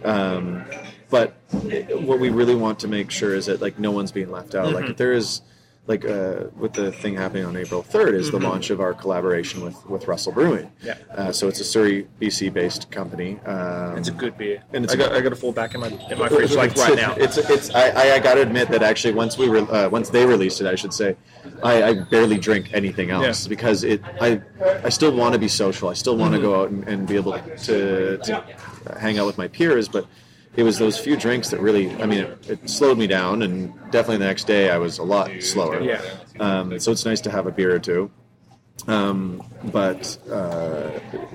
[0.03, 0.63] Um,
[1.09, 4.31] but it- what we really want to make sure is that like no one's being
[4.31, 4.73] left out.
[4.73, 5.41] Like if there is.
[5.87, 9.63] Like uh, with the thing happening on April 3rd is the launch of our collaboration
[9.63, 10.71] with, with Russell Brewing.
[10.83, 10.97] Yeah.
[11.09, 13.39] Uh, so it's a Surrey, BC based company.
[13.43, 14.61] Um, It's a good beer.
[14.71, 16.53] And it's I a- got, I got a full back in my in my fridge
[16.53, 17.15] like right now.
[17.17, 20.09] It's it's I, I, I got to admit that actually once we were uh, once
[20.11, 21.15] they released it, I should say,
[21.63, 23.49] I, I barely drink anything else Yeah.
[23.49, 24.41] because it I
[24.83, 25.89] I still want to be social.
[25.89, 26.41] I still want Mm-hmm.
[26.43, 28.43] to go out and, and be able to to
[28.99, 30.05] hang out with my peers, but.
[30.55, 33.71] It was those few drinks that really, I mean, it, it slowed me down, and
[33.91, 35.79] definitely the next day I was a lot slower.
[35.79, 36.01] Yeah.
[36.39, 38.09] Um, so it's nice to have a beer or two.
[38.87, 40.89] Um, but uh,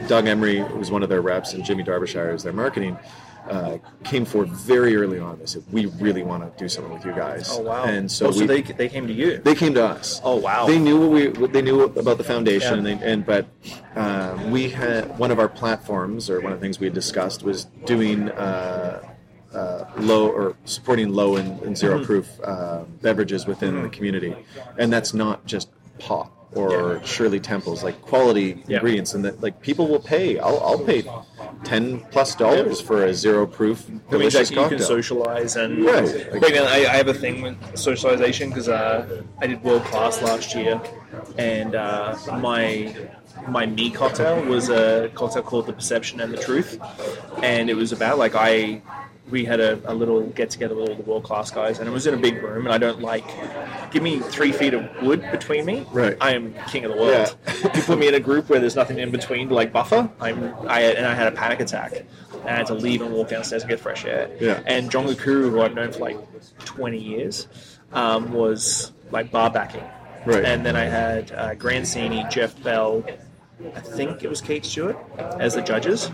[0.09, 2.99] Doug Emery was one of their reps, and Jimmy Darbyshire is their marketing.
[3.49, 5.39] Uh, came forward very early on.
[5.39, 7.85] They said, "We really want to do something with you guys." Oh wow!
[7.85, 9.37] And so, Oh, so we, they they came to you.
[9.39, 10.21] they came to us.
[10.25, 10.67] Oh, wow.
[10.67, 12.91] They knew what we what they knew about the foundation, Yeah.
[12.93, 13.47] and, they, and but
[13.97, 17.43] um, we had one of our platforms, or one of the things we had discussed
[17.43, 19.03] was doing uh,
[19.53, 22.05] uh, low or supporting low and, and zero Mm-hmm.
[22.07, 24.35] proof uh, beverages within the community,
[24.79, 28.77] and that's not just pop or Shirley Temples, like quality Yeah.
[28.77, 30.39] ingredients, and that like people will pay.
[30.39, 31.05] I'll, I'll pay
[31.65, 36.27] ten plus dollars for a zero proof delicious that you can socialize and Right.
[36.33, 40.23] But again, I, I have a thing with socialization because uh, I did world class
[40.23, 40.81] last year,
[41.39, 42.95] and uh, my
[43.49, 46.79] my me cocktail was a cocktail called the Perception and the Truth,
[47.43, 48.81] and it was about like I
[49.31, 51.93] we had a, a little get together with all the world class guys, and it
[51.93, 53.25] was in a big room, and I don't like
[53.91, 56.17] give me three feet of wood between me, Right.
[56.21, 57.37] I am king of the world.
[57.75, 60.45] you put me in a group where there's nothing in between to like buffer, I'm
[60.69, 62.05] I and I had a panic attack.
[62.33, 64.31] And I had to leave and walk downstairs and get fresh air.
[64.39, 64.63] Yeah.
[64.67, 66.19] And John Gakuru, who I've known for like
[66.67, 67.49] 20 years,
[67.95, 69.85] um, was like bar backing.
[70.27, 70.45] Right.
[70.45, 73.03] And then I had uh, Grant Sceney, Jeff Bell,
[73.75, 76.11] I think it was Kate Stewart as the judges.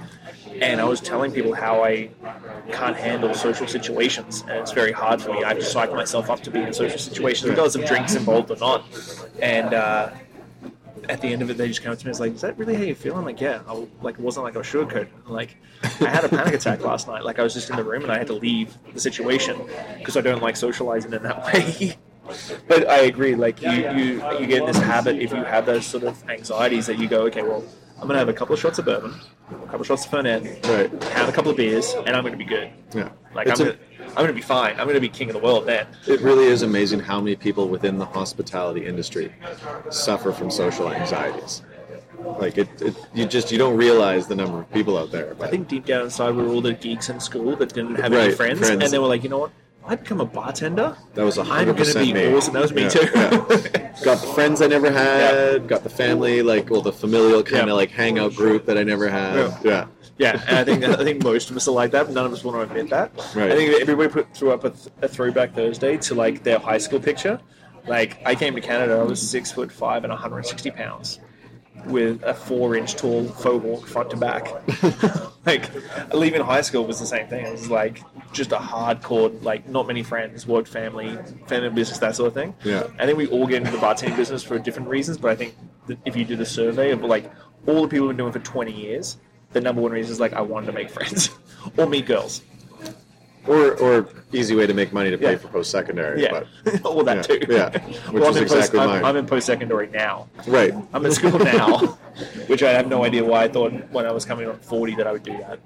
[0.61, 2.11] And I was telling people how I
[2.73, 5.43] can't handle social situations, and it's very hard for me.
[5.43, 8.51] I have to psych myself up to be in social situations, regardless of drinks involved
[8.51, 8.85] or not.
[9.41, 10.11] And uh,
[11.09, 12.41] at the end of it, they just came up to me and was like, "Is
[12.43, 14.67] that really how you feel?" I'm like, "Yeah." I, like it wasn't like I was
[14.67, 15.09] sugarcoating.
[15.27, 17.25] Like I had a panic attack last night.
[17.25, 19.57] Like I was just in the room and I had to leave the situation
[19.99, 21.97] because I don't like socializing in that way.
[22.69, 23.35] But I agree.
[23.35, 26.87] Like you, you, you get in this habit if you have those sort of anxieties
[26.87, 27.65] that you go, "Okay, well,
[28.01, 29.15] I'm gonna have a couple of shots of bourbon,
[29.51, 31.03] a couple of shots of Fernet, Right.
[31.13, 32.71] have a couple of beers, and I'm gonna be good.
[32.95, 33.11] Yeah.
[33.35, 34.79] Like It's I'm a- gonna, I'm gonna be fine.
[34.81, 37.69] I'm gonna be king of the world then." It really is amazing how many people
[37.69, 39.33] within the hospitality industry
[39.91, 41.63] suffer from social anxieties.
[42.39, 45.35] Like it, it you just you don't realize the number of people out there.
[45.41, 48.13] I think deep down inside we were all the geeks in school that didn't have
[48.13, 48.83] any friends, friends.
[48.83, 49.53] and they were like, you know what?
[49.85, 50.97] I become a bartender.
[51.15, 52.35] that was I'm hundred going to percent be me.
[52.35, 52.55] awesome.
[52.55, 53.09] That was me Yeah, too.
[53.15, 54.03] yeah.
[54.05, 55.67] got the friends I never had.
[55.67, 57.73] Got the family, like well, the familial kind of Yeah.
[57.75, 59.37] like hangout group that I never had.
[59.37, 59.59] Yeah.
[59.65, 59.87] Yeah.
[60.19, 62.07] yeah, and I think I think most of us are like that.
[62.07, 63.11] But none of us want to admit that.
[63.35, 63.51] Right.
[63.51, 66.79] I think everybody put threw up a, th- a throwback Thursday to like their high
[66.79, 67.41] school picture.
[67.89, 71.19] Like I came to Canada, I was six foot five and 160 pounds,
[71.87, 74.49] with a four inch tall faux hawk front to back.
[75.47, 75.71] like
[76.13, 77.47] leaving high school was the same thing.
[77.47, 82.17] It was like just a hardcore, like not many friends, work, family, family business, that
[82.17, 82.55] sort of thing.
[82.65, 82.87] Yeah.
[82.99, 85.57] I think we all get into the bartending business for different reasons, but I think
[85.87, 87.31] that if you do the survey of like
[87.67, 89.19] all the people who've been doing it for 20 years,
[89.53, 91.31] the number one reason is like I wanted to make friends
[91.77, 92.43] or meet girls.
[93.47, 95.39] Or or easy way to make money to pay Yeah.
[95.39, 96.23] for post secondary.
[96.23, 97.47] Yeah, But all that Yeah, too.
[97.49, 97.71] yeah.
[98.11, 98.99] Which well, is I'm in exactly post, mine.
[98.99, 100.29] I'm, I'm in post secondary now.
[100.47, 100.75] right.
[100.93, 101.79] I'm in school now,
[102.49, 105.07] which I have no idea why I thought when I was coming on 40 that
[105.07, 105.59] I would do that.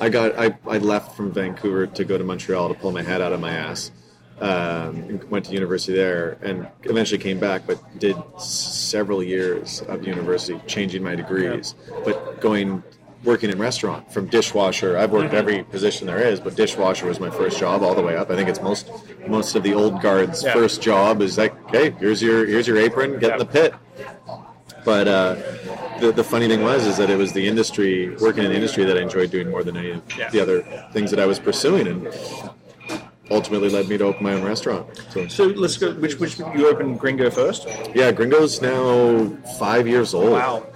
[0.00, 3.20] I got I, I left from Vancouver to go to Montreal to pull my head
[3.22, 3.90] out of my ass.
[4.38, 10.06] Um, and went to university there and eventually came back, but did several years of
[10.06, 11.74] university, changing my degrees,
[12.04, 12.82] but going
[13.26, 14.96] working in restaurant from dishwasher.
[14.96, 18.16] I've worked every position there is, but dishwasher was my first job all the way
[18.16, 18.30] up.
[18.30, 18.90] I think it's most
[19.26, 20.52] most of the old guards' Yeah.
[20.54, 23.74] first job is like, okay, here's your here's your apron, get in the pit.
[24.84, 25.34] But uh,
[26.00, 28.84] the, the funny thing was is that it was the industry, working in the industry,
[28.84, 30.30] that I enjoyed doing more than any of Yeah.
[30.30, 30.62] the other
[30.92, 32.08] things that I was pursuing, and
[33.28, 34.86] ultimately led me to open my own restaurant.
[35.10, 35.92] So So let's go.
[35.94, 37.66] Which which you opened Gringo first?
[37.96, 39.26] yeah, Gringo's now
[39.58, 40.30] five years old.
[40.30, 40.66] Wow,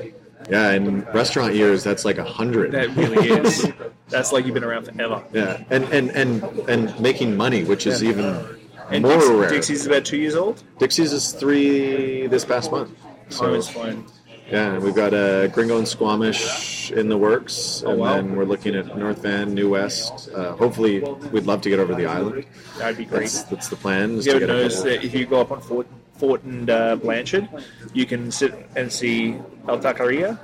[0.49, 2.73] Yeah, in restaurant years, that's like a hundred.
[2.73, 3.71] that really is.
[4.09, 5.23] That's like you've been around forever.
[5.33, 8.45] Yeah, and and and and making money, which is even
[8.91, 9.51] And more rare.
[9.51, 10.63] Dixie's about two years old.
[10.79, 12.91] Dixie's is three this past month.
[13.29, 14.05] So So it's fine.
[14.51, 18.15] yeah, and we've got a Gringo and Squamish in the works, Oh, and wow.
[18.17, 20.29] then we're looking at North Van, New West.
[20.35, 20.99] Uh, hopefully,
[21.31, 22.45] we'd love to get over the island.
[22.79, 23.21] That'd be great.
[23.31, 24.21] That's, that's the plan.
[24.23, 25.87] You ever notice that if you go up on Fort,
[26.21, 27.49] Fort and uh, Blanchard,
[27.95, 30.39] you can sit and see El Taqueria,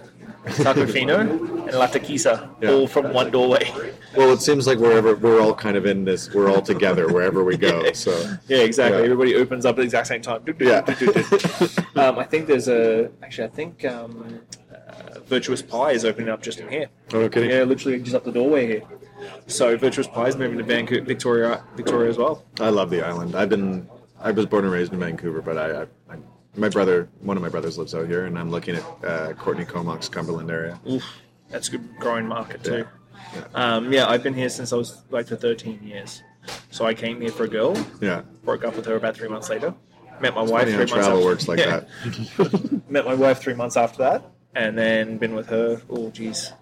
[0.46, 2.70] Tacofino, and La Taquisa, Yeah.
[2.72, 3.70] all from one doorway.
[4.16, 7.44] Well, it seems like wherever we're all kind of in this, we're all together wherever
[7.44, 7.84] we go.
[7.94, 8.12] So
[8.48, 8.98] Yeah, exactly.
[9.00, 9.04] Yeah.
[9.04, 10.42] Everybody opens up at the exact same time.
[10.58, 10.78] Yeah.
[11.96, 13.10] um, I think there's a.
[13.22, 14.40] Actually, I think um,
[14.72, 16.86] uh, Virtuous Pie is opening up just in here.
[17.12, 17.50] Oh, no kidding.
[17.50, 18.82] Yeah, literally just up the doorway here.
[19.46, 22.44] So Virtuous Pie is moving to Vancouver, Victoria, Victoria as well.
[22.60, 23.34] I love the island.
[23.34, 23.88] I've been,
[24.20, 25.82] I was born and raised in Vancouver, but I, I,
[26.14, 26.16] I
[26.56, 29.66] my brother, one of my brothers lives out here, and I'm looking at uh, Courtenay
[29.66, 30.80] Comox, Cumberland area.
[30.90, 31.04] Oof,
[31.50, 32.86] that's a good growing market too.
[33.34, 33.44] Yeah.
[33.54, 36.22] Um, yeah, I've been here since I was like for 13 years.
[36.70, 39.50] So I came here for a girl, Yeah, broke up with her about three months
[39.50, 39.74] later,
[40.20, 41.80] met my wife Funny how three months travel after- works like Yeah.
[42.36, 42.82] that.
[42.88, 44.24] met my wife three months after that,
[44.54, 45.82] and then been with her.
[45.90, 46.52] Oh, geez,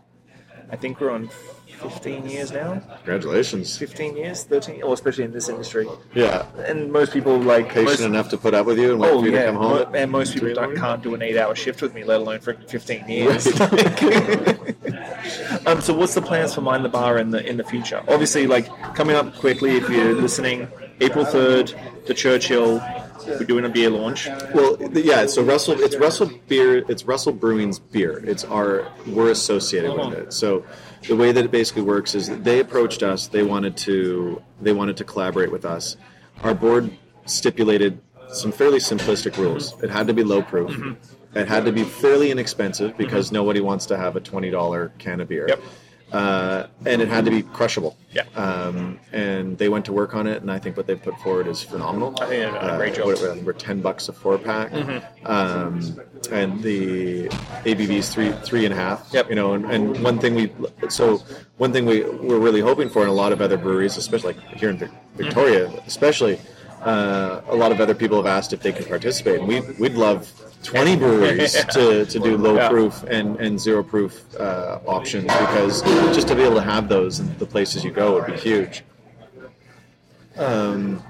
[0.70, 1.28] I think we're on
[1.90, 2.80] fifteen years now.
[2.96, 3.76] Congratulations.
[3.78, 5.86] Fifteen years, thirteen, or especially in this industry.
[6.14, 6.46] Yeah.
[6.66, 9.20] And most people like Patient most, enough to put up with you and wait Oh
[9.20, 9.72] for you to come home.
[9.78, 12.04] mo- and most people three in the don't, can't do an eight-hour shift with me,
[12.04, 13.46] let alone for fifteen years.
[15.66, 18.02] um, so, what's the plans for Mind the Bar in the in the future?
[18.08, 20.68] Obviously, like coming up quickly, if you're listening,
[21.00, 21.72] April third,
[22.06, 22.82] the Churchill,
[23.26, 24.28] we're doing a beer launch.
[24.54, 25.26] Well, yeah.
[25.26, 26.78] So Russell, it's Russell beer.
[26.90, 28.22] It's Russell Brewing's beer.
[28.26, 30.16] It's our we're associated with Uh-huh.
[30.16, 30.32] it.
[30.32, 30.64] So
[31.06, 33.26] the way that it basically works is that they approached us.
[33.26, 35.96] They wanted to they wanted to collaborate with us.
[36.42, 36.90] Our board
[37.26, 39.80] stipulated some fairly simplistic rules.
[39.82, 40.70] It had to be low proof.
[40.70, 41.38] Mm-hmm.
[41.38, 45.20] It had to be fairly inexpensive because nobody wants to have a twenty dollar can
[45.20, 45.46] of beer.
[45.48, 45.60] Yep.
[46.12, 47.96] Uh, and it had to be crushable.
[48.12, 48.22] Yeah.
[48.36, 51.48] Um, and they went to work on it, and I think what they put forward
[51.48, 52.14] is phenomenal.
[52.20, 53.06] I think a great job.
[53.06, 54.72] what- we're ten bucks a four pack,
[55.24, 55.98] um,
[56.30, 57.26] and the
[57.64, 59.08] ABV is three three and a half.
[59.12, 59.28] Yep.
[59.30, 60.52] You know, and, and one thing we
[60.88, 61.18] so
[61.56, 64.42] one thing we we're really hoping for in a lot of other breweries, especially like
[64.56, 66.38] here in Vic- Victoria, especially.
[66.82, 69.94] Uh, a lot of other people have asked if they can participate, and we we'd
[69.94, 70.30] love
[70.64, 72.68] 20 breweries to, to do low Yeah.
[72.68, 75.82] proof and, and zero proof uh, options because
[76.16, 78.82] just to be able to have those in the places you go would be huge.
[80.36, 81.02] Um,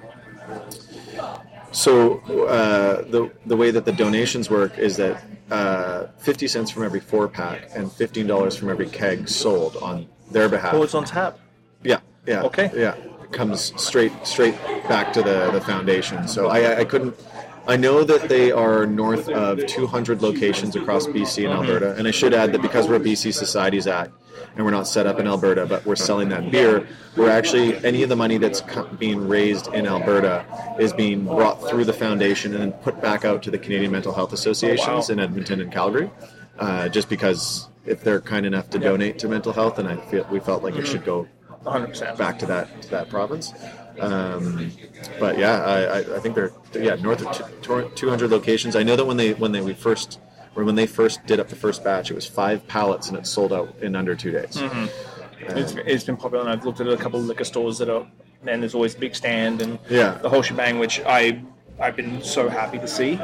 [1.72, 6.84] so uh, the the way that the donations work is that uh, fifty cents from
[6.84, 10.74] every four pack and fifteen dollars from every keg sold on their behalf.
[10.74, 11.38] Oh, it's on tap.
[11.82, 12.42] Yeah, yeah.
[12.42, 12.70] Okay.
[12.76, 14.54] Yeah, it comes straight straight
[14.88, 16.28] back to the the foundation.
[16.28, 17.14] So I I couldn't.
[17.66, 22.10] I know that they are north of 200 locations across BC and Alberta, and I
[22.10, 24.12] should add that because we're a BC Societies Act
[24.56, 28.02] and we're not set up in Alberta, but we're selling that beer, we're actually any
[28.02, 28.62] of the money that's
[28.98, 30.44] being raised in Alberta
[30.78, 34.12] is being brought through the foundation and then put back out to the Canadian Mental
[34.12, 36.10] Health Associations in Edmonton and Calgary,
[36.58, 40.26] uh, just because if they're kind enough to donate to mental health, and I feel
[40.30, 41.26] we felt like it should go
[41.64, 42.16] 100%.
[42.18, 43.52] back to that to that province.
[44.00, 44.72] Um,
[45.20, 48.74] but yeah, I, I, think they're yeah north of 200 locations.
[48.74, 50.18] I know that when they when they we first
[50.56, 53.26] or when they first did up the first batch, it was five pallets and it
[53.26, 54.60] sold out in under two days.
[55.40, 58.06] It's, it's been popular, and I've looked at a couple of liquor stores that are,
[58.46, 60.18] and there's always a big stand and Yeah.
[60.22, 61.42] the whole shebang, which I
[61.78, 63.18] I've been so happy to see.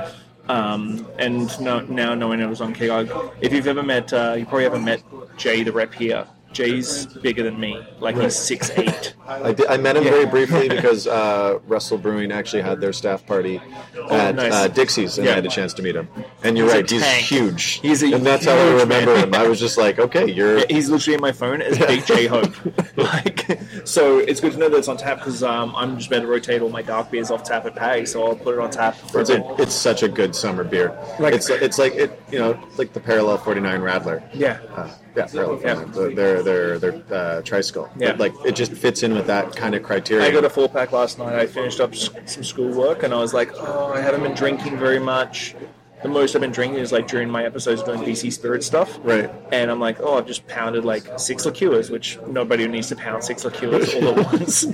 [0.48, 4.44] Um, and no, now knowing it was on KOG, if you've ever met, uh, you
[4.44, 5.02] probably haven't met
[5.36, 6.26] Jay, the rep here.
[6.52, 9.14] Jay's bigger than me, like he's six eight.
[9.28, 10.10] I, did, I met him Yeah.
[10.10, 14.52] very briefly because uh, Russell Brewing actually had their staff party at Oh, nice.
[14.52, 15.32] uh, Dixie's, and Yeah.
[15.32, 16.08] I had a chance to meet him.
[16.42, 17.24] And you're He's right, he's tank.
[17.24, 17.62] huge.
[17.80, 19.28] He's a and that's how I remember man.
[19.28, 19.34] him.
[19.34, 22.26] I was just like, okay, you're Yeah, he's literally in my phone as Big J
[22.26, 22.52] Hope.
[22.96, 26.20] like, so it's good to know that it's on tap because um, I'm just about
[26.22, 28.70] to rotate all my dark beers off tap at Pag, so I'll put it on
[28.70, 30.96] tap for It's, a, it's such a good summer beer.
[31.20, 34.28] Like- it's it's like it you know like the Parallel 49 Radler.
[34.34, 34.58] Yeah.
[34.74, 35.74] Uh, yeah, Parallel Yeah.
[35.84, 36.14] 49.
[36.16, 37.90] They're they're they're uh, tricycle.
[37.96, 38.12] Yeah.
[38.12, 40.26] But, like it just fits in with that kind of criteria.
[40.26, 41.34] I got a four pack last night.
[41.34, 44.98] I finished up some schoolwork and I was like, oh, I haven't been drinking very
[44.98, 45.54] much.
[46.02, 48.98] The most I've been drinking is like during my episodes doing BC Spirit stuff.
[49.02, 49.30] Right.
[49.52, 53.22] And I'm like, oh, I've just pounded like six liqueurs, which nobody needs to pound
[53.22, 54.64] six liqueurs all at once.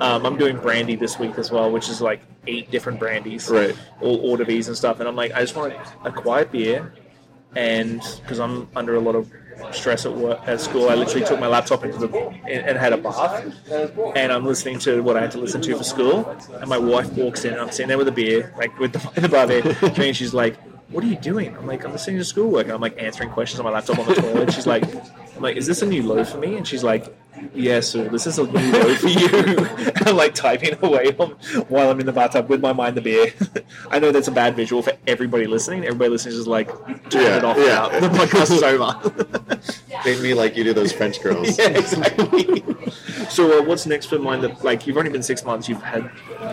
[0.00, 3.48] Um, I'm doing brandy this week as well, which is like eight different brandies.
[3.48, 3.76] Right.
[4.00, 4.98] All order bees and stuff.
[4.98, 6.92] And I'm like, I just want a quiet beer.
[7.54, 9.30] And because I'm under a lot of
[9.72, 12.08] stress at work at school, I literally took my laptop into the
[12.48, 13.44] and, and had a bath.
[14.16, 16.28] And I'm listening to what I had to listen to for school.
[16.60, 19.20] And my wife walks in, and I'm sitting there with a beer, like with the,
[19.20, 19.62] the bar there.
[20.02, 20.56] And she's like,
[20.90, 23.60] "What are you doing?" I'm like, "I'm listening to schoolwork." And I'm like answering questions
[23.60, 24.52] on my laptop on the toilet.
[24.52, 24.84] She's like,
[25.36, 27.14] "I'm like, is this a new low for me?" And she's like.
[27.54, 28.08] Yes, sir.
[28.08, 29.92] This is a new low for you.
[30.06, 31.30] I'm like typing away on,
[31.68, 33.32] while I'm in the bathtub with my mind the beer.
[33.90, 35.84] I know that's a bad visual for everybody listening.
[35.84, 36.68] Everybody listening is just like,
[37.10, 37.64] turn Yeah, it off yeah.
[37.64, 38.00] now.
[38.00, 40.04] The podcast is over.
[40.04, 41.58] Made me like you do those French girls.
[41.58, 42.62] yeah, exactly.
[43.28, 45.68] so, uh, what's next for Mind the Like, you've only been six months.
[45.68, 46.10] You've had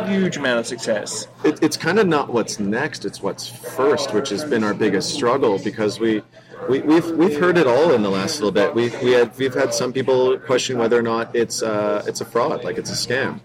[0.07, 1.27] huge amount of success.
[1.43, 5.13] it, it's kind of not what's next; it's what's first, which has been our biggest
[5.13, 6.21] struggle because we.
[6.67, 8.73] We, we've we've heard it all in the last little bit.
[8.75, 12.25] We've we had we've had some people question whether or not it's uh, it's a
[12.25, 13.39] fraud, like it's a scam,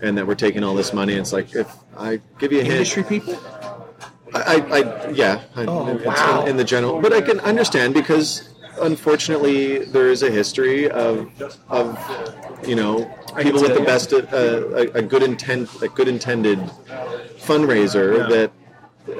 [0.00, 1.14] and that we're taking all this money.
[1.14, 3.38] It's like if I give you a hint, Industry people.
[4.34, 4.40] I,
[4.70, 6.42] I, I yeah, I, Oh, wow.
[6.42, 11.30] in, in the general, but I can understand because unfortunately there is a history of
[11.68, 11.98] of
[12.66, 16.58] you know people with the best uh, a, a good intent a good intended
[17.38, 18.52] fundraiser that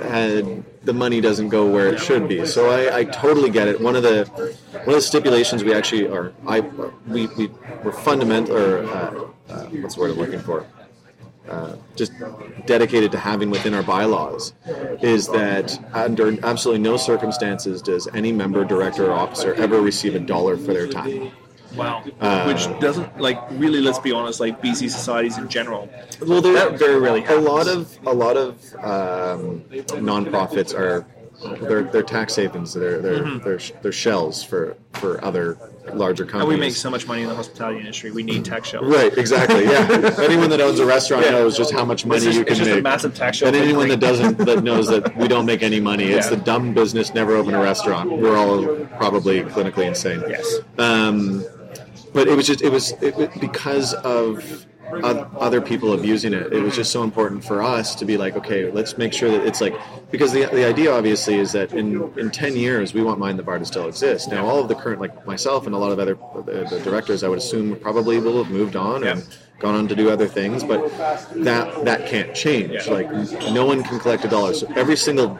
[0.02, 2.46] had the money doesn't go where it should be.
[2.46, 3.80] So I, I totally get it.
[3.80, 4.24] One of the
[4.72, 6.60] one of the stipulations we actually are I
[7.06, 7.50] we we
[7.82, 10.66] were fundamental or uh, uh, what's the word I'm looking for
[11.48, 12.12] uh, just
[12.66, 14.52] dedicated to having within our bylaws
[15.00, 20.20] is that under absolutely no circumstances does any member, director, or officer ever receive a
[20.20, 21.30] dollar for their time.
[21.76, 22.02] Wow.
[22.20, 23.80] Uh, Which doesn't like really.
[23.80, 24.40] Let's be honest.
[24.40, 25.88] Like BC societies in general.
[26.26, 29.60] Well, That very rarely A lot of a lot of um,
[30.00, 31.06] nonprofits are
[31.60, 32.74] they're, they're tax havens.
[32.74, 35.56] They're they're, they're they're shells for for other
[35.94, 36.32] larger companies.
[36.32, 36.40] Mm-hmm.
[36.40, 38.10] And we make so much money in the hospitality industry.
[38.10, 38.92] We need tax shelters.
[38.92, 39.64] Right, exactly.
[39.64, 41.30] Yeah, anyone that owns a restaurant Yeah.
[41.32, 42.80] knows just how much money just, you can it's just make.
[42.80, 43.58] a massive tax and shelter.
[43.68, 46.06] anyone that doesn't that knows that we don't make any money.
[46.06, 46.36] It's Yeah.
[46.36, 47.14] the dumb business.
[47.14, 48.10] Never open a restaurant.
[48.10, 50.22] We're all probably clinically insane.
[50.28, 50.58] Yes.
[50.76, 51.44] Um,
[52.18, 56.52] but it was just it was it, because of other people abusing it.
[56.52, 59.46] It was just so important for us to be like, okay, let's make sure that
[59.46, 59.74] it's like
[60.10, 63.44] because the the idea obviously is that in in ten years we want Mind the
[63.44, 64.30] Bar to still exist.
[64.30, 66.80] Now all of the current like myself and a lot of other uh, the, the
[66.80, 69.24] directors I would assume probably will have moved on and
[69.60, 70.90] gone on to do other things, but
[71.48, 72.72] that that can't change.
[72.72, 72.92] Yeah.
[72.92, 73.08] Like
[73.60, 74.54] no one can collect a dollar.
[74.54, 75.38] So every single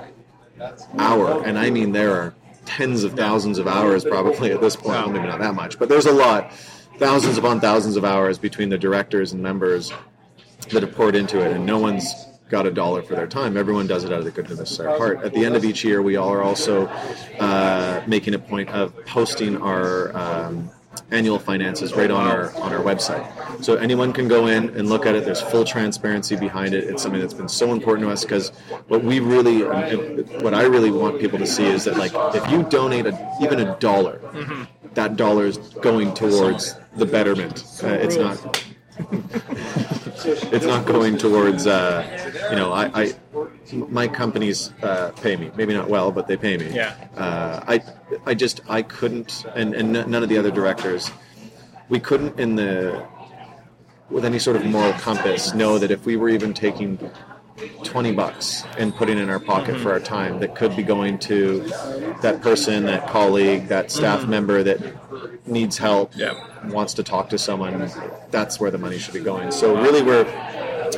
[0.97, 2.35] hour, and I mean there are
[2.69, 6.05] tens of thousands of hours probably at this point, maybe not that much, but there's
[6.05, 6.53] a lot,
[6.99, 9.91] thousands upon thousands of hours between the directors and members
[10.71, 12.13] that have poured into it, and no one's
[12.51, 13.57] got a dollar for their time.
[13.57, 15.25] Everyone does it out of the goodness of their heart.
[15.25, 16.87] At the end of each year, we all are also
[17.41, 20.71] uh, making a point of posting our um,
[21.11, 23.25] annual finances right on our on our website.
[23.65, 25.25] So anyone can go in and look at it.
[25.25, 26.85] There's full transparency behind it.
[26.85, 28.51] It's something that's been so important to us because
[28.89, 29.63] what we really,
[30.41, 33.61] what I really want people to see is that like if you donate a, even
[33.61, 34.21] a dollar,
[34.95, 37.65] that dollar is going towards the betterment.
[37.83, 38.65] Uh, it's not.
[40.25, 42.03] it's not going towards uh,
[42.51, 43.38] you know I, I
[43.73, 45.51] my companies uh, pay me.
[45.57, 46.71] Maybe not well but they pay me.
[46.71, 46.95] Yeah.
[47.17, 47.83] uh, I
[48.27, 51.11] I just I couldn't and, and none of the other directors
[51.89, 53.05] we couldn't in the
[54.11, 56.99] with any sort of moral compass know that if we were even taking
[57.85, 61.61] 20 bucks and putting in our pocket for our time that could be going to
[62.23, 64.79] that person that colleague that staff member that
[65.47, 66.35] needs help Yeah.
[66.69, 67.91] wants to talk to someone.
[68.31, 69.51] That's where the money should be going.
[69.51, 70.25] So really where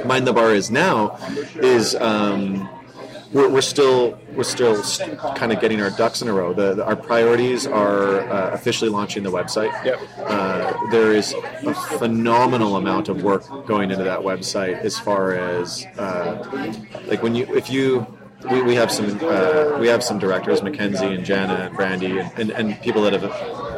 [0.05, 1.17] mind the bar is now
[1.57, 2.69] is um,
[3.33, 4.83] we're, we're still we're still
[5.37, 6.53] kind of getting our ducks in a row.
[6.53, 9.73] The, the- our priorities are uh, officially launching the website.
[9.85, 10.01] Yep.
[10.19, 11.33] Uh, there is
[11.67, 16.73] a phenomenal amount of work going into that website as far as uh,
[17.07, 18.07] like when you if you
[18.51, 22.33] we, we have some uh, we have some directors Mackenzie and Jana and Brandy and,
[22.39, 23.25] and, and people that have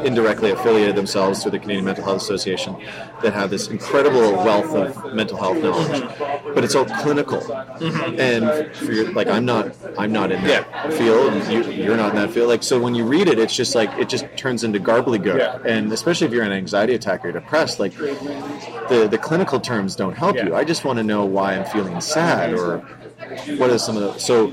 [0.04, 2.76] indirectly affiliated themselves through the Canadian Mental Health Association
[3.22, 6.02] that have this incredible wealth of mental health knowledge.
[6.54, 7.40] But it's all clinical.
[7.40, 8.20] Mm-hmm.
[8.20, 11.32] And for your, like I'm not I'm not in that field.
[11.32, 12.48] And you, you're not in that field.
[12.48, 15.58] Like so when you read it it's just like it just turns into garbly Yeah.
[15.64, 20.14] and especially if you're an anxiety attack or depressed like the the clinical terms don't
[20.16, 20.46] help Yeah.
[20.46, 20.54] you.
[20.54, 22.86] I just want to know why I'm feeling sad or
[23.58, 24.46] what are some of the so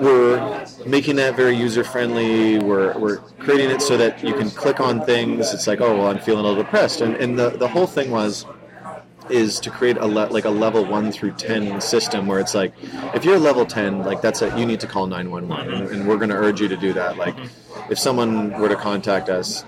[0.00, 4.80] we're making that very user friendly we're, we're creating it so that you can click
[4.80, 7.68] on things it's like oh well i'm feeling a little depressed and, and the, the
[7.68, 8.46] whole thing was
[9.30, 12.74] is to create a le- like a level 1 through 10 system where it's like
[13.14, 16.16] if you're level 10 like that's a you need to call 911 and, and we're
[16.16, 17.34] going to urge you to do that like
[17.90, 19.64] if someone were to contact us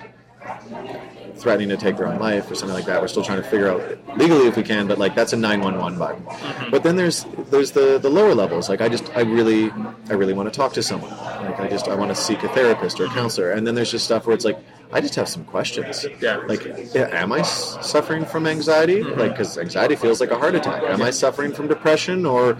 [1.36, 3.00] threatening to take their own life or something like that.
[3.00, 5.98] We're still trying to figure out legally if we can, but like that's a 911
[5.98, 6.24] button.
[6.24, 6.70] Mm-hmm.
[6.70, 8.68] But then there's there's the the lower levels.
[8.68, 9.70] Like I just I really
[10.08, 11.10] I really want to talk to someone.
[11.10, 13.52] Like I just I want to seek a therapist or a counselor.
[13.52, 14.58] And then there's just stuff where it's like
[14.92, 16.06] I just have some questions.
[16.20, 16.36] Yeah.
[16.38, 16.66] Like
[16.96, 19.02] am I suffering from anxiety?
[19.02, 19.20] Mm-hmm.
[19.20, 20.82] Like because anxiety feels like a heart attack.
[20.84, 22.58] Am I suffering from depression or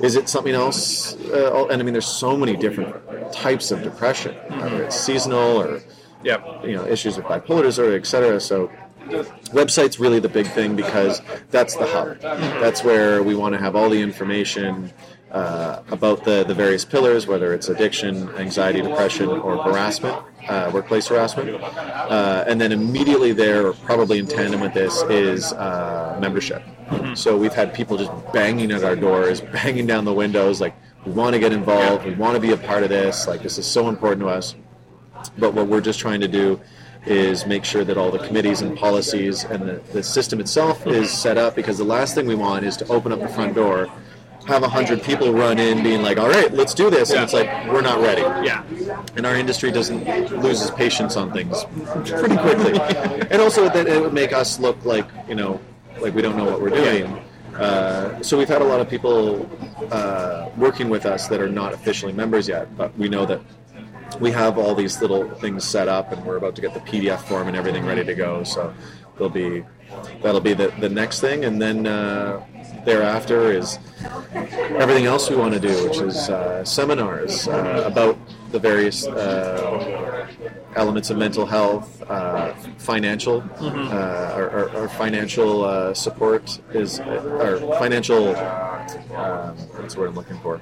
[0.00, 1.16] is it something else?
[1.30, 2.94] Uh, and I mean, there's so many different
[3.32, 4.84] types of depression, whether mm-hmm.
[4.84, 5.80] it's seasonal or
[6.26, 6.64] Yep.
[6.64, 8.40] you know issues with bipolar disorder, et cetera.
[8.40, 8.70] So
[9.60, 12.18] website's really the big thing because that's the hub.
[12.62, 14.92] That's where we want to have all the information
[15.30, 20.16] uh, about the, the various pillars, whether it's addiction, anxiety, depression, or harassment,
[20.48, 21.62] uh, workplace harassment.
[21.62, 26.62] Uh, and then immediately there, or probably in tandem with this, is uh, membership.
[27.14, 30.74] So we've had people just banging at our doors, banging down the windows, like,
[31.04, 33.58] we want to get involved, we want to be a part of this, like, this
[33.58, 34.56] is so important to us
[35.38, 36.60] but what we're just trying to do
[37.06, 41.10] is make sure that all the committees and policies and the, the system itself is
[41.10, 43.88] set up because the last thing we want is to open up the front door
[44.46, 47.32] have a hundred people run in being like all right let's do this and it's
[47.32, 48.22] like we're not ready.
[48.46, 48.64] Yeah.
[49.16, 50.04] and our industry doesn't
[50.40, 51.64] loses patience on things
[52.10, 52.78] pretty quickly.
[53.30, 55.60] And also that it would make us look like you know
[56.00, 57.22] like we don't know what we're doing.
[57.56, 59.48] Uh, so we've had a lot of people
[59.90, 63.40] uh, working with us that are not officially members yet but we know that
[64.20, 67.20] we have all these little things set up and we're about to get the pdf
[67.20, 68.72] form and everything ready to go so
[69.14, 69.64] there'll be
[70.22, 72.44] that'll be the, the next thing and then uh,
[72.86, 73.78] thereafter is
[74.78, 78.16] everything else we want to do, which is uh, seminars uh, about
[78.52, 80.26] the various uh,
[80.76, 83.88] elements of mental health, uh, financial, Mm-hmm.
[83.88, 88.36] uh, our, our, our financial uh, support is our financial.
[88.36, 90.60] Um, what's the word I'm looking for?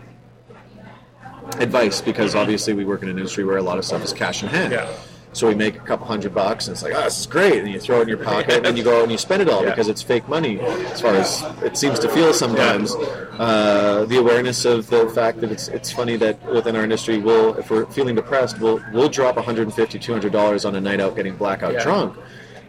[1.59, 4.43] Advice, because obviously we work in an industry where a lot of stuff is cash
[4.43, 4.73] in hand.
[4.73, 4.91] Yeah.
[5.33, 7.59] So we make a couple hundred bucks, and it's like, oh, this is great.
[7.59, 9.49] And you throw it in your pocket, and you go out and you spend it
[9.49, 9.71] all Yeah.
[9.71, 12.95] because it's fake money, as far as it seems to feel sometimes.
[12.95, 17.55] Uh, the awareness of the fact that it's it's funny that within our industry, we'll
[17.55, 21.35] if we're feeling depressed, we'll we'll drop 150 200 dollars on a night out getting
[21.35, 21.83] blackout Yeah.
[21.83, 22.17] drunk,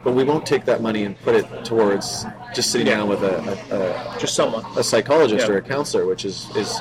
[0.04, 2.98] but we won't take that money and put it towards just sitting Yeah.
[2.98, 4.66] down with a, a, Just someone.
[4.76, 6.80] a, a psychologist or a counselor, which is is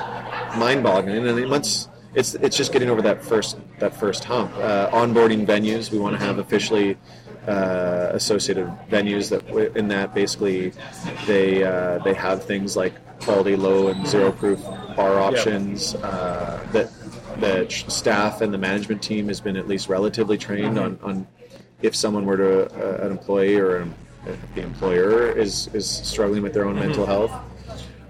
[0.57, 1.27] mind-boggling.
[1.27, 4.51] And once it's it's just getting over that first that first hump.
[4.55, 6.97] Uh, onboarding venues, we want to have officially
[7.47, 10.71] uh, associated venues that in that basically
[11.27, 14.63] they uh, they have things like quality low and zero proof
[14.95, 16.89] bar options uh, that
[17.39, 21.27] the staff and the management team has been at least relatively trained on, on
[21.81, 23.93] if someone were to uh, an employee or an,
[24.25, 27.31] if the employer is is struggling with their own mental health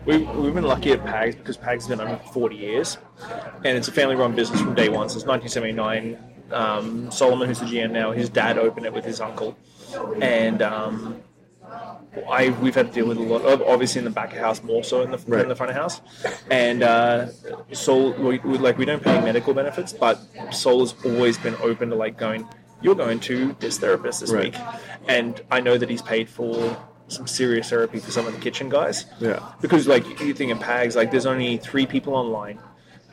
[0.05, 2.97] We, we've been lucky at PAGS because PAGS has been open for 40 years,
[3.63, 6.17] and it's a family-run business from day one since 1979.
[6.51, 9.57] Um, Solomon, who's the GM now, his dad opened it with his uncle,
[10.21, 11.19] and um,
[12.29, 14.61] I we've had to deal with a lot of obviously in the back of house
[14.63, 15.41] more so in the Right.
[15.41, 16.01] in the front of house,
[16.51, 17.27] and uh,
[17.71, 20.19] Sol we, we, like we don't pay medical benefits, but
[20.51, 22.47] Sol has always been open to like going.
[22.81, 24.53] You're going to this therapist this Right.
[24.53, 24.55] week,
[25.07, 26.77] and I know that he's paid for
[27.07, 29.05] some serious therapy for some of the kitchen guys.
[29.19, 29.39] Yeah.
[29.61, 32.59] Because like you think in PAGs, like there's only three people online,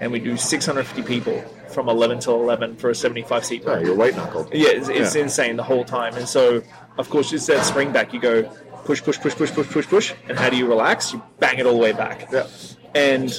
[0.00, 3.86] and we do 650 people from 11 till 11 for a 75 seat Oh, room.
[3.86, 4.48] you're white knuckled.
[4.52, 5.22] Yeah, it's, it's Yeah.
[5.22, 6.14] insane the whole time.
[6.16, 6.62] And so,
[6.98, 8.12] of course, it's that spring back.
[8.12, 8.42] You go
[8.84, 10.12] push, push, push, push, push, push, push.
[10.28, 11.12] And how do you relax?
[11.12, 12.28] You bang it all the way back.
[12.32, 12.46] Yeah.
[12.94, 13.30] And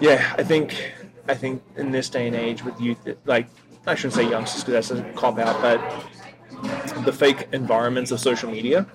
[0.00, 0.92] yeah, I think
[1.28, 3.46] I think in this day and age with youth, like
[3.86, 8.50] I shouldn't say youngsters because that's a cop out, but the fake environments of social
[8.50, 8.86] media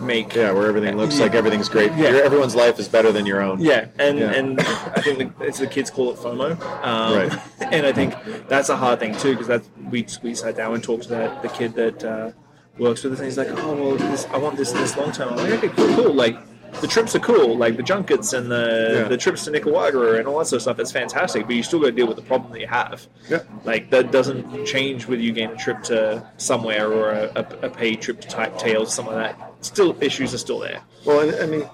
[0.00, 1.92] make Yeah, where everything looks like everything's great.
[1.92, 2.10] Yeah.
[2.10, 3.60] Your, everyone's life is better than your own.
[3.60, 4.32] Yeah, and Yeah.
[4.32, 7.32] and I think the, it's the kids call it FOMO, um, Right.
[7.72, 8.14] And I think
[8.48, 11.42] that's a hard thing too because that's we we sat down and talked to that
[11.42, 12.30] the kid that uh,
[12.78, 15.30] works with us, and he's like, oh well, this, I want this this long term.
[15.30, 16.12] I'm like, okay, cool, cool.
[16.12, 16.36] Like
[16.80, 19.08] the trips are cool, like the junkets and the Yeah.
[19.08, 20.76] the trips to Nicaragua and all that sort of stuff.
[20.76, 23.06] That's fantastic, but you still got to deal with the problem that you have.
[23.28, 23.42] Yeah.
[23.64, 27.70] Like that doesn't change whether you gain a trip to somewhere or a, a, a
[27.70, 29.52] paid trip to type Tales, something like that.
[29.64, 30.80] Still, issues are still there.
[31.04, 31.68] Well, I I mean,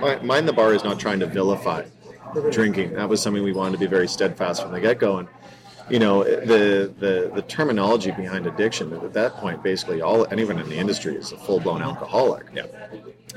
[0.00, 1.84] Mi- Mind the Bar is not trying to vilify
[2.50, 2.94] drinking.
[2.94, 5.18] That was something we wanted to be very steadfast from the get go.
[5.18, 5.28] And,
[5.90, 10.68] you know, the, the, the terminology behind addiction, at that point, basically, all anyone in
[10.68, 12.46] the industry is a full blown alcoholic.
[12.54, 12.66] Yeah.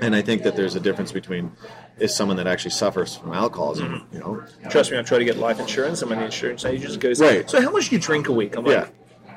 [0.01, 1.51] And I think that there's a difference between
[1.99, 4.13] is someone that actually suffers from alcoholism, mm-hmm.
[4.15, 6.99] you know, Trust me, I try to get life insurance, and the insurance agent just
[6.99, 7.49] goes, Right.
[7.49, 8.55] So how much do you drink a week?
[8.57, 8.81] I'm Yeah.
[8.81, 8.93] like,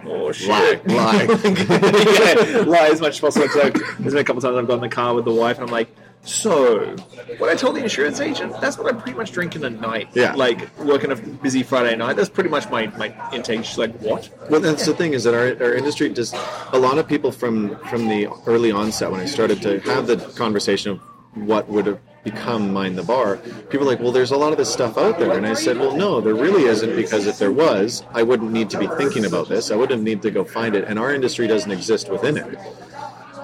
[0.06, 1.22] oh shit, lie, lie.
[1.24, 3.48] yeah, lie as much as possible.
[3.48, 5.66] So there's been a couple times I've got in the car with the wife, and
[5.66, 5.88] I'm like,
[6.26, 6.96] so
[7.38, 10.08] what I told the insurance agent, that's what I pretty much drink in the night.
[10.14, 10.34] Yeah.
[10.34, 12.16] like working a busy Friday night.
[12.16, 13.64] That's pretty much my my intake.
[13.64, 14.28] She's like, what?
[14.50, 16.34] Well, that's the thing is that our, our industry just
[16.72, 20.16] a lot of people from from the early onset when I started to have the
[20.36, 21.00] conversation of
[21.36, 23.36] what would have become mind the bar
[23.68, 25.78] people are like well there's a lot of this stuff out there and i said
[25.78, 29.26] well no there really isn't because if there was i wouldn't need to be thinking
[29.26, 32.36] about this i wouldn't need to go find it and our industry doesn't exist within
[32.38, 32.58] it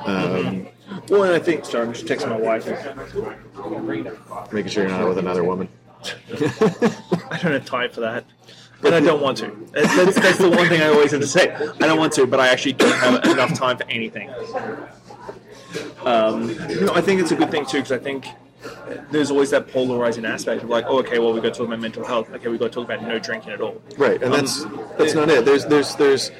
[0.04, 0.66] um,
[1.08, 2.66] Well, and I think sorry, I'm just texting my wife.
[4.52, 5.68] making sure you're not with another woman
[7.30, 8.24] I don't have time for that.
[8.80, 9.56] But I don't want to.
[9.72, 11.54] That's, that's, that's the one thing I always have to say.
[11.54, 14.28] I don't want to, but I actually don't have enough time for anything.
[16.04, 18.26] Um, no, I think it's a good thing too because I think
[19.10, 21.80] there's always that polarizing aspect of like, oh, okay, well, we got to talk about
[21.80, 22.30] mental health.
[22.30, 23.80] Okay, we got to talk about no drinking at all.
[23.96, 25.44] Right, and that's um, that's not it.
[25.44, 26.30] There's there's there's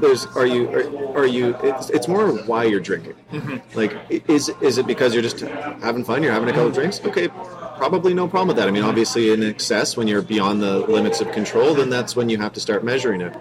[0.00, 1.56] there's are you are, are you?
[1.62, 3.14] It's, it's more why you're drinking.
[3.32, 3.78] Mm-hmm.
[3.78, 3.96] Like,
[4.28, 6.22] is is it because you're just having fun?
[6.22, 7.00] You're having a couple drinks?
[7.04, 8.68] Okay, probably no problem with that.
[8.68, 12.28] I mean, obviously, in excess, when you're beyond the limits of control, then that's when
[12.28, 13.34] you have to start measuring it.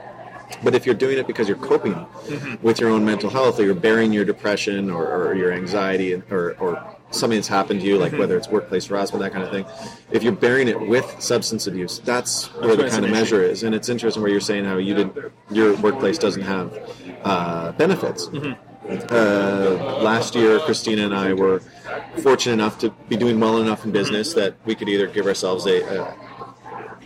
[0.63, 2.65] But if you're doing it because you're coping mm-hmm.
[2.65, 6.55] with your own mental health, or you're bearing your depression or, or your anxiety, or,
[6.59, 9.65] or something that's happened to you, like whether it's workplace harassment, that kind of thing,
[10.11, 13.63] if you're bearing it with substance abuse, that's where the kind of measure is.
[13.63, 16.77] And it's interesting where you're saying how you didn't, your workplace doesn't have
[17.23, 18.27] uh, benefits.
[18.87, 21.61] Uh, last year, Christina and I were
[22.21, 25.65] fortunate enough to be doing well enough in business that we could either give ourselves
[25.65, 26.17] a, a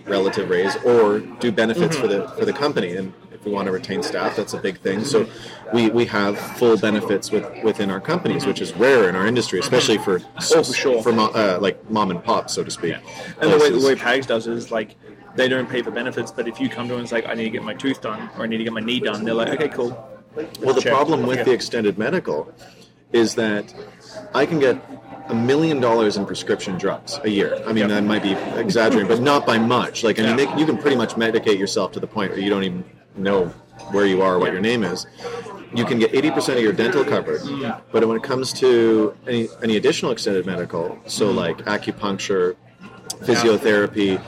[0.06, 2.96] relative raise or do benefits for the for the company.
[2.96, 5.04] And if we want to retain staff, that's a big thing.
[5.04, 5.28] So
[5.74, 9.60] we, we have full benefits with, within our companies, which is rare in our industry,
[9.60, 10.22] especially for
[10.54, 11.02] Oh, for sure.
[11.02, 12.96] for uh, like mom and pop, so to speak.
[13.42, 14.96] And the way, the way PAGS does is like
[15.36, 17.34] they don't pay for benefits, but if you come to them and it's like I
[17.34, 19.34] need to get my tooth done or I need to get my knee done, they're
[19.34, 19.90] like, okay, cool.
[20.62, 20.94] Well, the Check.
[20.94, 21.44] problem with Yeah.
[21.46, 22.54] the extended medical
[23.12, 23.74] is that
[24.36, 24.78] I can get
[25.30, 27.56] a million dollars in prescription drugs a year.
[27.66, 27.90] I mean, Yep.
[27.90, 30.04] that might be exaggerating, but not by much.
[30.04, 30.54] Like, I mean, Yeah.
[30.54, 32.84] they, you can pretty much medicate yourself to the point where you don't even
[33.16, 33.46] know
[33.92, 34.54] where you are, or what Yeah.
[34.54, 35.06] your name is.
[35.74, 37.82] You can get 80% of your dental covered, mm.
[37.94, 42.56] but when it comes to any, any additional extended medical, so like acupuncture,
[43.14, 44.20] physiotherapy,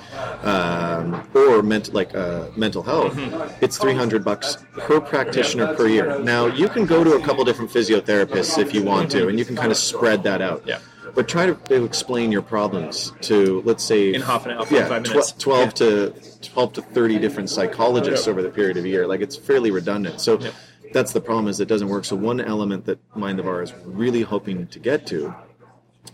[0.43, 3.63] um, or ment- like uh, mental health, Mm-hmm.
[3.63, 6.19] it's 300 bucks per practitioner per year.
[6.19, 9.45] Now, you can go to a couple different physiotherapists if you want to, and you
[9.45, 10.63] can kind of spread that out.
[10.65, 10.79] Yeah.
[11.15, 15.03] But try to explain your problems to, let's say, In half an hour, yeah, tw-
[15.03, 15.34] minutes.
[15.34, 18.31] 12 to 12 to 30 different psychologists Yeah.
[18.31, 19.05] over the period of a year.
[19.05, 20.19] Like it's fairly redundant.
[20.21, 20.49] So Yeah.
[20.91, 22.05] that's the problem is it doesn't work.
[22.05, 25.34] So one element that Mind the Bar is really hoping to get to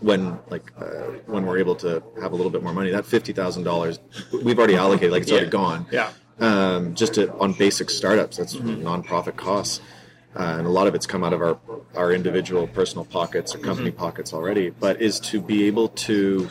[0.00, 0.84] when like uh,
[1.26, 3.98] when we're able to have a little bit more money, that fifty thousand dollars
[4.44, 5.86] we've already allocated, like it's already gone.
[5.90, 6.10] Yeah.
[6.38, 8.86] Um, just to, on basic startups, that's Mm-hmm.
[8.86, 9.80] nonprofit costs.
[10.34, 11.58] Uh, and a lot of it's come out of our,
[11.96, 13.98] our individual personal pockets or company Mm-hmm.
[13.98, 16.48] pockets already, but is to be able to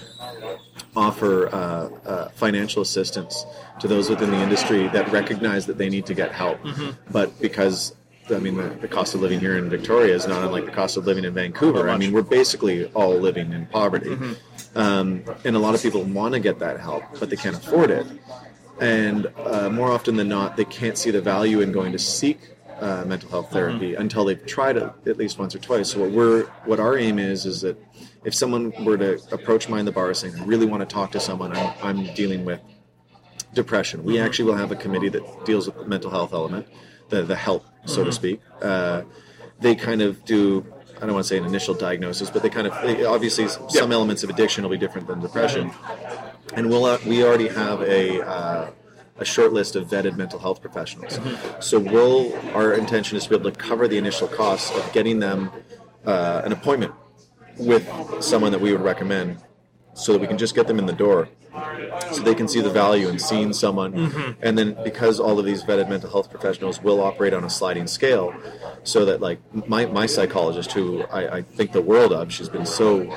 [0.96, 3.46] offer uh, uh, financial assistance
[3.80, 6.62] to those within the industry that recognize that they need to get help.
[6.64, 6.90] Mm-hmm.
[7.12, 7.96] But because
[8.32, 10.98] I mean, the, the cost of living here in Victoria is not unlike the cost
[10.98, 11.90] of living in Vancouver.
[11.90, 14.18] I mean, we're basically all living in poverty,
[14.76, 17.90] um, and a lot of people want to get that help, but they can't afford
[17.92, 18.08] it.
[18.80, 22.40] And uh, more often than not, they can't see the value in going to seek
[22.80, 25.92] uh, mental health therapy until they've tried it at least once or twice.
[25.92, 27.78] So what we're what our aim is is that
[28.24, 31.20] if someone were to approach Mind the Bar saying, "I really want to talk to
[31.20, 32.62] someone, I'm, I'm dealing with
[33.54, 36.68] depression," we actually will have a committee that deals with the mental health element,
[37.10, 38.42] the the help, so to speak.
[38.62, 39.04] Uh,
[39.60, 40.66] they kind of do.
[40.98, 43.92] I don't want to say an initial diagnosis, but they kind of they, obviously some
[43.92, 45.72] elements of addiction will be different than depression,
[46.54, 48.72] and we'll uh, we already have a uh,
[49.18, 51.20] a short list of vetted mental health professionals.
[51.60, 55.20] So we'll our intention is to be able to cover the initial costs of getting
[55.20, 55.52] them
[56.06, 56.94] uh, an appointment
[57.58, 57.88] with
[58.22, 59.38] someone that we would recommend,
[59.94, 61.30] so that we can just get them in the door,
[62.12, 64.36] so they can see the value in seeing someone.
[64.42, 67.88] And then because all of these vetted mental health professionals will operate on a sliding
[67.88, 68.34] scale,
[68.84, 72.66] so that like my my psychologist, who I, I think the world of, she's been
[72.66, 73.10] so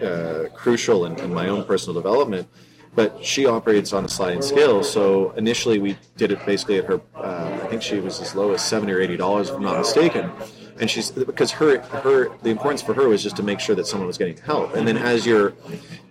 [0.00, 2.48] uh, crucial in, in my own personal development.
[2.94, 4.84] But she operates on a sliding scale.
[4.84, 7.00] So initially, we did it basically at her.
[7.14, 9.78] Uh, I think she was as low as seventy or eighty dollars, if I'm not
[9.78, 10.30] mistaken.
[10.78, 13.86] And she's because her her the importance for her was just to make sure that
[13.86, 14.74] someone was getting help.
[14.74, 15.54] And then as your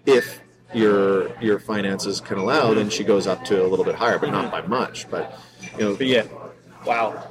[0.05, 0.41] if
[0.73, 4.31] your your finances can allow, then she goes up to a little bit higher, but
[4.31, 5.09] not by much.
[5.09, 5.37] But
[5.77, 6.23] you know, But yeah,
[6.85, 7.27] wow.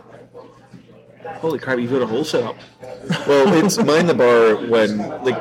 [1.38, 1.78] Holy crap!
[1.78, 2.56] You've got a whole setup.
[3.26, 5.36] well, it's mind the bar when like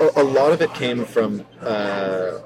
[0.00, 2.38] a, a lot of it came from uh,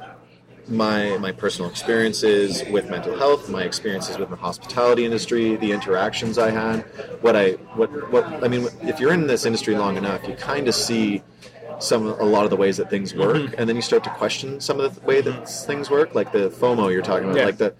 [0.69, 6.39] my my personal experiences with mental health, my experiences with the hospitality industry, the interactions
[6.39, 6.81] I had.
[7.21, 10.69] What I what what I mean, if you're in this industry long enough, you kind
[10.69, 11.23] of see
[11.79, 13.21] some a lot of the ways that things mm-hmm.
[13.21, 16.33] work, and then you start to question some of the way that things work, like
[16.33, 17.47] the FOMO you're talking about, Yeah.
[17.47, 17.75] like the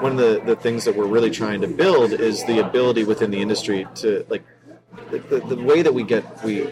[0.00, 3.30] one of the, the things that we're really trying to build is the ability within
[3.30, 4.42] the industry to like
[5.10, 6.62] the, the, the way that we get we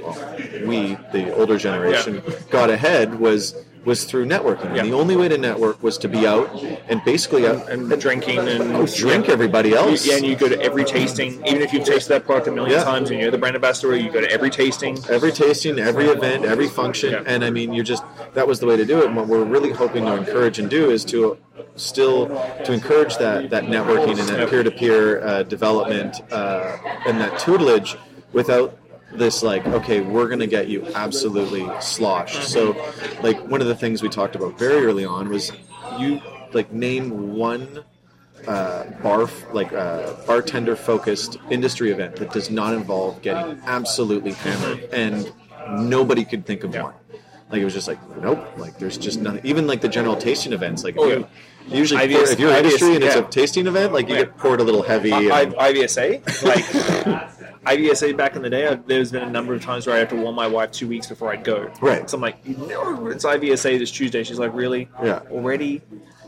[0.65, 4.75] we the older generation got ahead was was through networking.
[4.77, 4.85] Yeah.
[4.85, 6.49] The only way to network was to be out
[6.89, 10.07] and basically out and drinking and Oh, drink everybody else.
[10.07, 12.79] Yeah, and you go to every tasting, even if you've tasted that product a million
[12.79, 12.85] Yeah.
[12.85, 13.97] times and you're the brand ambassador.
[13.97, 14.99] You go to every tasting.
[15.11, 17.23] every tasting, every event, every function, Yeah.
[17.27, 18.05] and I mean, you're just
[18.35, 19.07] that was the way to do it.
[19.07, 21.37] And what we're really hoping to encourage and do is to
[21.77, 22.27] still
[22.65, 26.77] to encourage that that networking and that peer to peer development uh,
[27.07, 27.97] and that tutelage
[28.33, 28.77] without
[29.15, 32.45] this like okay we're going to get you absolutely sloshed.
[32.45, 32.73] So
[33.23, 35.53] like one of the things we talked about very early on was
[35.99, 36.21] you
[36.53, 37.85] like name one
[38.47, 44.81] uh, bar like uh, bartender focused industry event that does not involve getting absolutely hammered
[44.93, 45.33] and
[45.71, 46.95] nobody could think of one.
[47.51, 50.53] Like it was just like nope like there's just nothing even like the general tasting
[50.55, 51.27] events like if Oh, you,
[51.69, 54.23] usually IVS pour- if you're IVS industry and it's a tasting event like you Yeah.
[54.25, 56.65] get poured a little heavy I, and- I, IVSA, like
[57.67, 60.09] IVSA back in the day, I, there's been a number of times where I have
[60.09, 61.71] to warn my wife two weeks before I'd go.
[61.81, 62.09] Right.
[62.09, 64.25] So I'm like, no, it's IVSA this Tuesday.
[64.25, 64.89] She's like, really?
[65.03, 65.21] Yeah.
[65.31, 65.81] Already?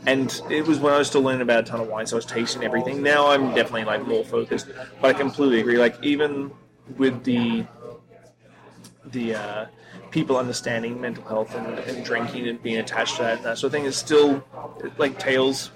[0.07, 2.17] And it was when I was still learning about a ton of wine, so I
[2.17, 3.01] was tasting everything.
[3.01, 4.67] Now I'm definitely like more focused,
[5.01, 5.77] but I completely agree.
[5.77, 6.51] Like even
[6.97, 7.65] with the
[9.11, 9.65] the uh,
[10.11, 13.69] people understanding mental health and, and drinking and being attached to that and that sort
[13.69, 14.43] of thing is still
[14.97, 15.71] like Tales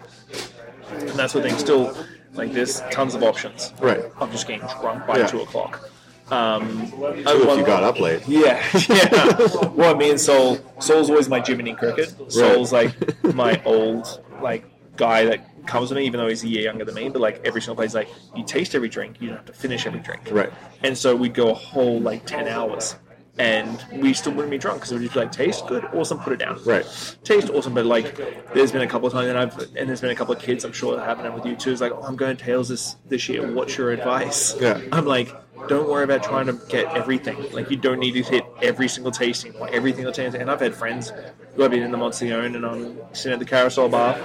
[0.92, 1.60] and that sort of thing.
[1.60, 1.96] Still,
[2.34, 3.74] Like there's tons of options.
[3.82, 4.04] Right.
[4.20, 5.28] I'm just getting drunk by Yeah.
[5.28, 5.90] two o'clock.
[6.32, 8.22] Um, Too, if you got up late.
[8.28, 9.66] Yeah, yeah.
[9.70, 12.14] well, me and Soul, Soul's always my Jiminy Cricket.
[12.32, 12.94] Soul's like
[13.34, 14.64] my old like
[14.96, 17.10] guy that comes with me, even though he's a year younger than me.
[17.10, 19.88] But like every single place, like you taste every drink, you don't have to finish
[19.88, 20.22] every drink.
[20.30, 20.52] Right.
[20.84, 22.96] And so we'd go a whole like ten hours,
[23.40, 26.34] and we still wouldn't be drunk because we'd just be like, taste good, awesome, put
[26.34, 26.62] it down.
[26.66, 26.86] Right.
[27.24, 28.18] Taste awesome, but like,
[28.54, 30.66] there's been a couple of times, and I've and there's been a couple of kids,
[30.66, 31.72] I'm sure that happened with you too.
[31.72, 33.50] It's like, oh, I'm going to Tales this this year.
[33.52, 34.56] What's your advice?
[34.60, 34.82] Yeah.
[34.92, 35.34] I'm like,
[35.68, 37.52] don't worry about trying to get everything.
[37.52, 40.42] Like, you don't need to hit every single tasting or every single tasting.
[40.42, 41.12] And I've had friends
[41.56, 44.18] who have been in the Monteleone and I'm sitting at the carousel bar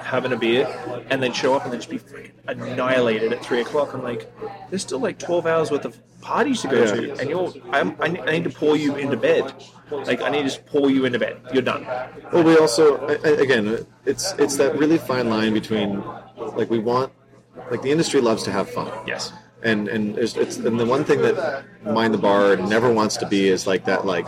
[0.00, 0.66] having a beer
[1.10, 3.94] and then show up and then just be freaking annihilated at three o'clock.
[3.94, 4.30] I'm like,
[4.70, 6.94] there's still like 12 hours worth of parties to go Yeah.
[6.94, 9.52] to, and you're, I'm, I need I need to pour you into bed.
[9.90, 11.40] Like, I need to just pour you into bed.
[11.52, 11.84] You're done.
[12.32, 16.02] Well, we also I- I- again, it's it's that really fine line between
[16.36, 17.12] like we want
[17.70, 18.90] like the industry loves to have fun.
[19.06, 19.32] Yes.
[19.62, 23.26] And and it's, it's and the one thing that mind the bar never wants to
[23.26, 24.26] be is like that like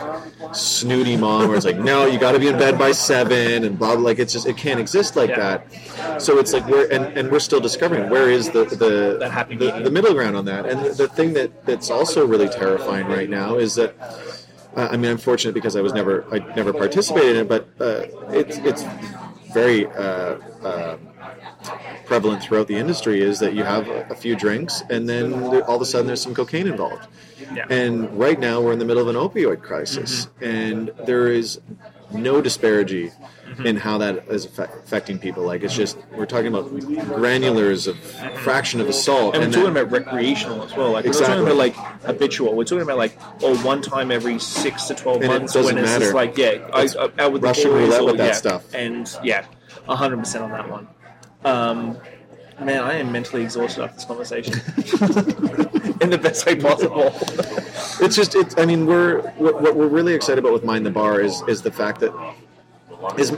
[0.53, 3.77] snooty mom where it's like no you got to be in bed by seven and
[3.79, 5.57] blah blah like it's just it can't exist like Yeah.
[5.67, 6.21] that.
[6.21, 9.71] So it's like we're and, and we're still discovering where is the the, happy the,
[9.71, 10.65] the middle ground on that.
[10.65, 13.95] And the, the thing that that's also really terrifying right now is that
[14.75, 17.69] uh, I mean I'm fortunate because I was never I never participated in it but
[17.79, 18.83] uh, it's it's
[19.53, 20.97] very uh, uh,
[22.05, 25.33] prevalent throughout the industry is that you have a, few drinks and then
[25.63, 27.07] all of a sudden there's some cocaine involved.
[27.53, 27.65] Yeah.
[27.69, 30.43] And right now we're in the middle of an opioid crisis, mm-hmm.
[30.43, 31.59] and there is
[32.11, 33.65] no disparity mm-hmm.
[33.65, 35.43] in how that is affect, affecting people.
[35.43, 37.97] Like it's just we're talking about granulars of
[38.39, 40.91] fraction of a salt, And, and we're talking that- about recreational as well.
[40.91, 41.43] Like Exactly.
[41.43, 42.55] we're talking about like habitual.
[42.55, 45.75] We're talking about like oh one time every six to twelve And it months doesn't
[45.75, 46.13] when it's just matter.
[46.13, 48.33] like yeah, I, It's I, out with Russian roulette with that yeah.
[48.33, 48.73] stuff.
[48.73, 49.45] And yeah,
[49.87, 50.87] hundred percent on that one.
[51.45, 51.97] Um,
[52.59, 54.53] man, I am mentally exhausted after this conversation.
[56.01, 57.11] In the best way possible.
[58.01, 60.91] it's just it, I mean we're what, what we're really excited about with Mind the
[60.91, 62.13] Bar is is the fact that
[63.17, 63.31] as,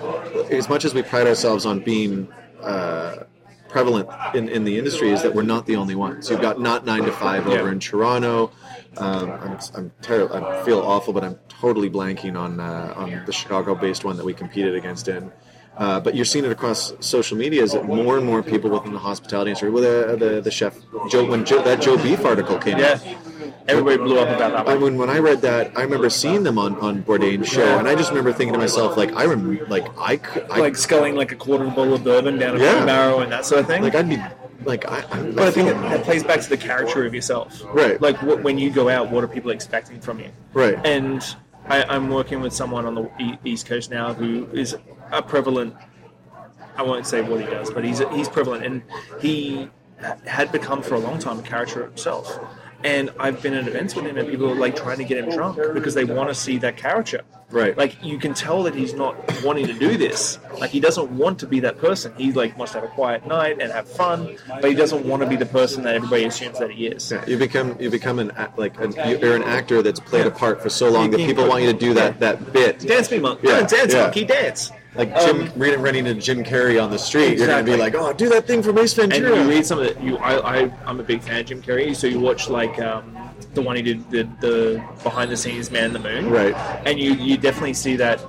[0.52, 2.28] as much as we pride ourselves on being
[2.62, 3.24] uh,
[3.70, 6.30] prevalent in, in the industry is that we're not the only ones.
[6.30, 7.72] You've got not nine to five over Yeah.
[7.72, 8.52] in Toronto.
[8.98, 10.36] Um, I'm, I'm terrible.
[10.38, 14.34] I feel awful, but I'm totally blanking on uh, on the Chicago-based one that we
[14.34, 15.32] competed against in.
[15.78, 18.94] Uh, but you're seeing it across social media is that more and more people within
[18.94, 20.78] the hospitality industry, with uh, the the chef
[21.10, 23.04] Joe, when Joe, that Joe Beef article came yeah, out,
[23.68, 26.58] everybody blew up about that I mean, when I read that, I remember seeing them
[26.58, 29.86] on on Bourdain's show, and I just remember thinking to myself, like, I remember, like,
[29.98, 32.60] I could, I, Like sculling like a quarter of a bottle of bourbon down a
[32.60, 32.86] Yeah.
[32.86, 33.82] barrel and that sort of thing.
[33.84, 34.18] like, I'd be,
[34.64, 37.62] like, I, I, But I think it, that plays back to the character of yourself.
[37.74, 38.00] Right.
[38.02, 40.32] Like what, when you go out, what are people expecting from you?
[40.54, 40.78] Right.
[40.86, 41.22] And
[41.68, 44.76] I, I'm working with someone on the East Coast now who is
[45.18, 45.76] a prevalent.
[46.78, 48.82] I won't say what he does, but he's he's prevalent, and
[49.22, 49.70] he
[50.26, 52.38] had become for a long time a character himself.
[52.84, 55.32] And I've been at events with him, and people are like trying to get him
[55.32, 57.22] drunk because they want to see that character.
[57.50, 57.76] Right.
[57.76, 60.38] Like you can tell that he's not wanting to do this.
[60.60, 62.14] Like he doesn't want to be that person.
[62.18, 65.24] He like wants to have a quiet night and have fun, but he doesn't want
[65.24, 67.12] to be the person that everybody assumes that he is.
[67.26, 70.70] you become you become an like an, you're an actor that's played a part for
[70.70, 72.80] so long that people want you to do that that bit.
[72.80, 73.40] Dance me, monk.
[73.42, 74.02] Yeah, Yeah, dance, yeah.
[74.02, 74.72] monkey, dance.
[74.96, 77.96] Like Jim Um, reading running into Jim Carrey on the street, you're gonna be like,
[77.96, 80.00] oh, do that thing from Ace Ventura." and you read some of it.
[80.00, 81.96] You, I, I, I'm a big fan of Jim Carrey.
[81.96, 83.16] So you watch like um,
[83.54, 86.56] the one he did, the, the behind the scenes Man in the Moon, Right.
[86.86, 88.20] And you, you definitely see that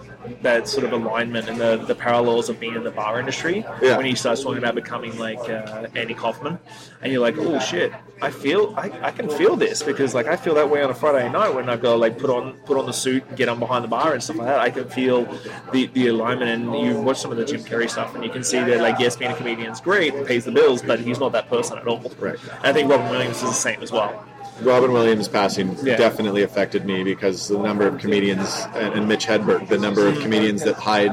[0.42, 3.96] that sort of alignment and the, the parallels of being in the bar industry Yeah.
[3.96, 6.58] when he starts talking about becoming like uh, Andy Kaufman,
[7.02, 10.36] and you're like, oh shit, I feel I, I can feel this because like I
[10.36, 12.86] feel that way on a Friday night when I go like put on put on
[12.86, 14.60] the suit and get on behind the bar and stuff like that.
[14.60, 15.24] I can feel
[15.72, 18.42] the, the alignment, and you watch some of the Jim Carrey stuff, and you can
[18.44, 21.32] see that like yes, being a comedian is great, pays the bills, but he's not
[21.32, 22.00] that person at all.
[22.18, 22.38] Right.
[22.58, 24.24] And I think Robin Williams is the same as well.
[24.62, 25.96] Robin Williams passing Yeah.
[25.96, 30.62] definitely affected me because the number of comedians and, Mitch Hedberg, the number of comedians
[30.64, 31.12] that hide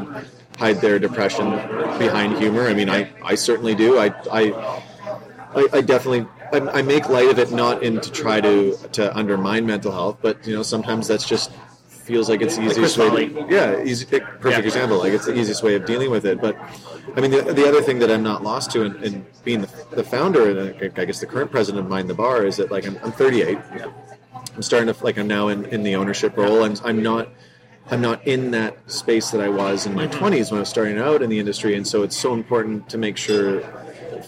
[0.57, 1.49] hide their depression
[1.97, 2.67] behind humor.
[2.67, 3.97] I mean, I, I certainly do.
[3.99, 8.77] I I, I, definitely I, I make light of it not in to try to
[8.93, 11.51] to undermine mental health, but you know sometimes that's just
[11.87, 13.09] feels like it's the easiest way.
[13.29, 14.59] To, yeah, easy, perfect Yeah.
[14.59, 14.97] example.
[14.99, 16.39] Like it's the easiest way of dealing with it.
[16.41, 16.55] But
[17.15, 19.69] I mean, the, the other thing that I'm not lost to in, in being the,
[19.91, 22.71] the founder and uh, I guess the current president of Mind the Bar is that
[22.71, 23.57] like I'm, I'm 38.
[24.55, 26.63] I'm starting to like I'm now in, in the ownership role.
[26.63, 27.29] I'm I'm not
[27.91, 30.97] I'm not in that space that I was in my 20s when I was starting
[30.97, 33.61] out in the industry, and so it's so important to make sure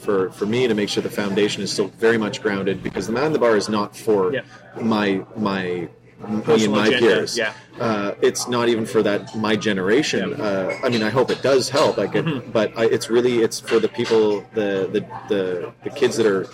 [0.02, 3.14] for for me to make sure the foundation is still very much grounded because the
[3.14, 4.42] Mind the Bar is not for Yeah.
[4.82, 5.88] my my
[6.20, 7.38] me and my agenda, peers.
[7.38, 7.54] yeah.
[7.80, 10.30] Uh, it's not even for that my generation.
[10.32, 10.44] Yeah.
[10.44, 11.98] Uh, I mean, I hope it does help.
[11.98, 12.52] Like, it, Mm-hmm.
[12.52, 16.48] but I, it's really it's for the people, the the the, the kids that are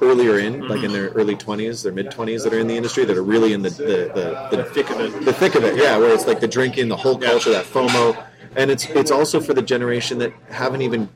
[0.00, 0.84] earlier in, like Mm-hmm.
[0.86, 3.52] in their early twenties, their mid twenties, that are in the industry, that are really
[3.52, 5.24] in the the, the, the thick of it.
[5.24, 7.28] the thick of it, yeah, where it's like the drinking, the whole Yeah.
[7.30, 8.16] culture, that FOMO,
[8.56, 11.08] and it's it's also for the generation that haven't even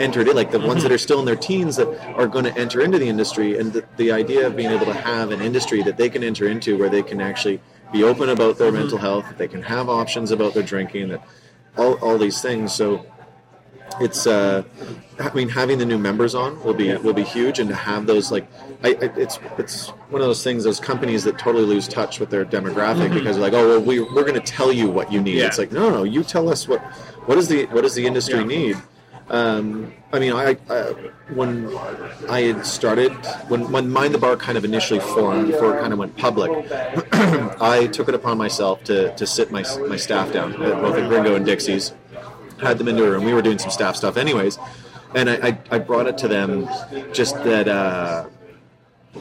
[0.00, 2.56] entered it, like the ones that are still in their teens that are going to
[2.56, 5.82] enter into the industry, and the, the idea of being able to have an industry
[5.82, 7.60] that they can enter into where they can actually
[7.92, 11.22] be open about their mental health, that they can have options about their drinking, that
[11.76, 12.74] all all these things.
[12.74, 13.06] So
[14.00, 14.64] it's uh,
[15.18, 18.06] I mean having the new members on will be will be huge, and to have
[18.06, 18.46] those like
[18.84, 22.28] I, I it's it's one of those things those companies that totally lose touch with
[22.30, 25.20] their demographic because they're like oh well we we're going to tell you what you
[25.22, 25.36] need.
[25.38, 25.46] Yeah.
[25.46, 26.80] It's like no no you tell us what
[27.26, 28.44] what is the what does the industry Yeah.
[28.44, 28.76] need.
[29.28, 30.82] Um, I mean, I, I
[31.34, 31.76] when
[32.28, 33.12] I had started
[33.48, 36.50] when when Mind the Bar kind of initially formed before it kind of went public,
[37.60, 41.08] I took it upon myself to, to sit my my staff down at both at
[41.08, 41.92] Gringo and Dixie's
[42.60, 43.24] had them into a room.
[43.24, 44.58] We were doing some staff stuff anyways,
[45.14, 46.68] and I, I, I brought it to them
[47.12, 48.26] just that uh,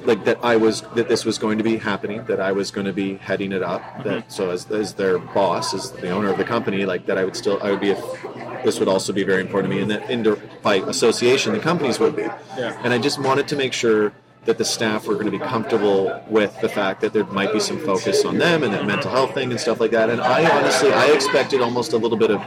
[0.06, 2.86] like that I was that this was going to be happening, that I was going
[2.86, 3.82] to be heading it up.
[4.04, 4.30] That mm-hmm.
[4.30, 7.36] so as, as their boss, as the owner of the company, like that I would
[7.36, 10.10] still I would be a, this would also be very important to me, and that
[10.10, 12.24] in by association the companies would be.
[12.24, 12.80] Yeah.
[12.84, 14.14] And I just wanted to make sure
[14.46, 17.60] that the staff were going to be comfortable with the fact that there might be
[17.60, 20.10] some focus on them and that mental health thing and stuff like that.
[20.10, 22.40] And I honestly, I expected almost a little bit of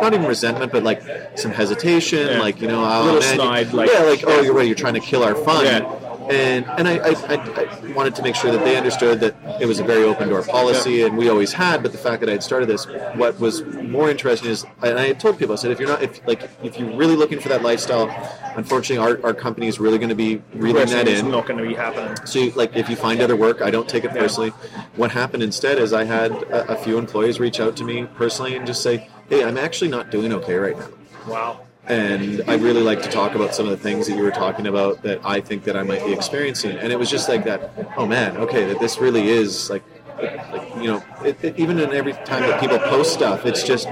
[0.00, 1.02] not even resentment, but like
[1.36, 2.38] some hesitation, Yeah.
[2.38, 4.74] like you know, oh, Little man, you- snide, like- yeah, like oh, you're right, you're
[4.74, 5.64] trying to kill our fun.
[5.64, 6.07] Yeah.
[6.28, 9.80] And and I, I, I, wanted to make sure that they understood that it was
[9.80, 11.82] a very open door policy, and we always had.
[11.82, 15.06] But the fact that I had started this, what was more interesting is, and I
[15.06, 17.48] had told people, I said, if you're not, if like, if you're really looking for
[17.48, 18.08] that lifestyle,
[18.56, 21.30] unfortunately, our, our company is really going to be reeling that in.
[21.30, 22.14] not going to be happening.
[22.26, 24.50] So, you- like, if you find other work, I don't take it personally.
[24.96, 28.54] What happened instead is I had a, a few employees reach out to me personally
[28.56, 30.88] and just say, "Hey, I'm actually not doing okay right now."
[31.26, 31.60] Wow.
[31.88, 34.66] And I really like to talk about some of the things that you were talking
[34.66, 36.76] about that I think that I might be experiencing.
[36.76, 37.72] And it was just like that.
[37.96, 39.82] Oh man, okay, that this really is like,
[40.22, 43.88] like you know, it, it, even in every time that people post stuff, it's just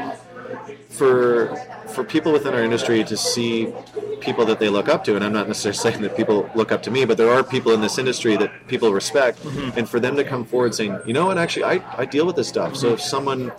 [0.91, 1.57] for
[1.89, 3.73] for people within our industry to see
[4.21, 5.17] people that they look up to.
[5.17, 7.73] And I'm not necessarily saying that people look up to me, but there are people
[7.73, 9.79] in this industry that people respect, mm-hmm.
[9.79, 12.37] and for them to come forward saying, you know what, actually, I I deal with
[12.37, 12.77] this stuff.
[12.77, 13.53] So if someone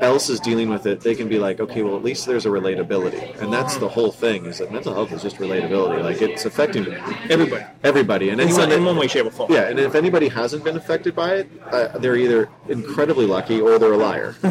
[0.00, 2.48] else is dealing with it, they can be like, okay, well, at least there's a
[2.48, 4.46] relatability, and that's the whole thing.
[4.46, 6.02] Is that mental health is just relatability?
[6.02, 6.86] Like it's affecting
[7.30, 7.64] Everybody.
[7.82, 9.52] everybody, and In, anyone in one way, shape, or form.
[9.52, 13.78] yeah, and if anybody hasn't been affected by it, uh, they're either incredibly lucky or
[13.78, 14.34] they're a liar.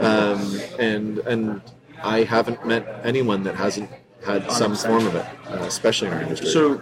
[0.00, 1.60] um, and and
[2.02, 3.90] I haven't met anyone that hasn't
[4.24, 6.48] had some form of it, uh, especially in our industry.
[6.50, 6.80] So,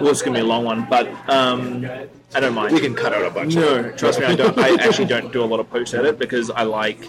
[0.00, 1.86] well, it's going to be a long one, but um,
[2.34, 2.74] I don't mind.
[2.74, 3.54] we can cut out a bunch.
[3.54, 4.56] No, trust me, I don't.
[4.58, 7.08] I actually don't do a lot of post edit because I like,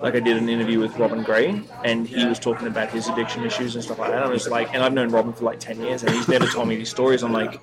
[0.00, 3.44] like I did an interview with Robin Gray, and he was talking about his addiction
[3.44, 4.16] issues and stuff like that.
[4.16, 6.46] And I was like, and I've known Robin for like ten years, and he's never
[6.46, 7.22] told me these stories.
[7.22, 7.60] I'm like,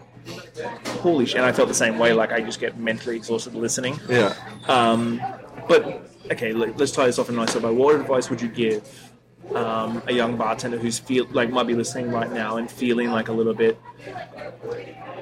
[1.00, 1.38] holy shit!
[1.38, 2.14] And I felt the same way.
[2.14, 4.00] Like I just get mentally exhausted listening.
[4.10, 4.34] Yeah.
[4.68, 5.22] Um,
[5.68, 7.72] but okay, let, let's tie this off in a nice way.
[7.72, 9.09] What advice would you give
[9.56, 13.28] um, a young bartender who's feel like might be listening right now and feeling like
[13.30, 13.76] a little bit?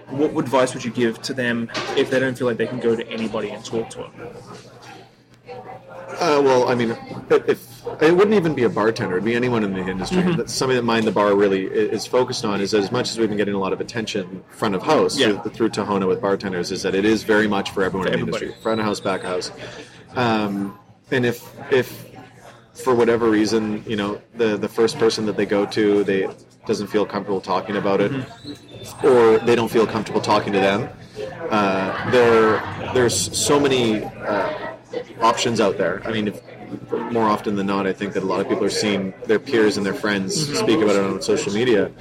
[0.09, 2.95] What advice would you give to them if they don't feel like they can go
[2.95, 4.11] to anybody and talk to them?
[6.19, 6.97] Uh, well, I mean,
[7.29, 10.17] if, it wouldn't even be a bartender, it'd be anyone in the industry.
[10.23, 10.37] Mm-hmm.
[10.37, 12.59] That's something that Mind the Bar really is focused on.
[12.59, 15.39] Is as much as we've been getting a lot of attention front of house Yeah.
[15.41, 18.19] through, through Tahona with bartenders, is that it is very much for everyone For in
[18.19, 18.45] the everybody.
[18.45, 19.51] industry, front of house, back of house.
[20.15, 20.79] Um,
[21.11, 22.06] and if if
[22.83, 26.27] for whatever reason, you know, the the first person that they go to, they
[26.65, 28.11] doesn't feel comfortable talking about it,
[29.03, 30.89] or they don't feel comfortable talking to them.
[31.49, 32.61] Uh, there,
[32.93, 34.75] there's so many uh,
[35.21, 36.01] options out there.
[36.05, 36.41] I mean, if,
[37.11, 39.77] more often than not, I think that a lot of people are seeing their peers
[39.77, 41.91] and their friends speak about it on social media.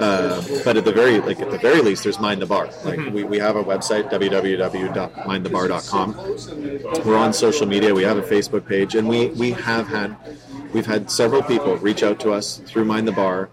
[0.00, 2.68] Uh, but at the very, like at the very least, there's Mind the Bar.
[2.84, 7.04] Like we, we have a website www.mindthebar.com.
[7.04, 7.94] We're on social media.
[7.94, 10.14] We have a Facebook page, and we we have had
[10.72, 13.48] we've had several people reach out to us through Mind the Bar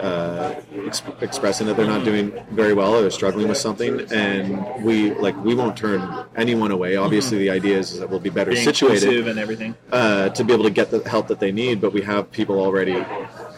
[0.00, 0.54] uh,
[0.86, 5.12] ex- expressing that they're not doing very well or they're struggling with something, and we
[5.14, 6.96] like we won't turn anyone away.
[6.96, 9.74] Obviously, the idea is, that we'll be better Being situated and everything.
[9.92, 12.60] uh, to be able to get the help that they need, but we have people
[12.60, 13.04] already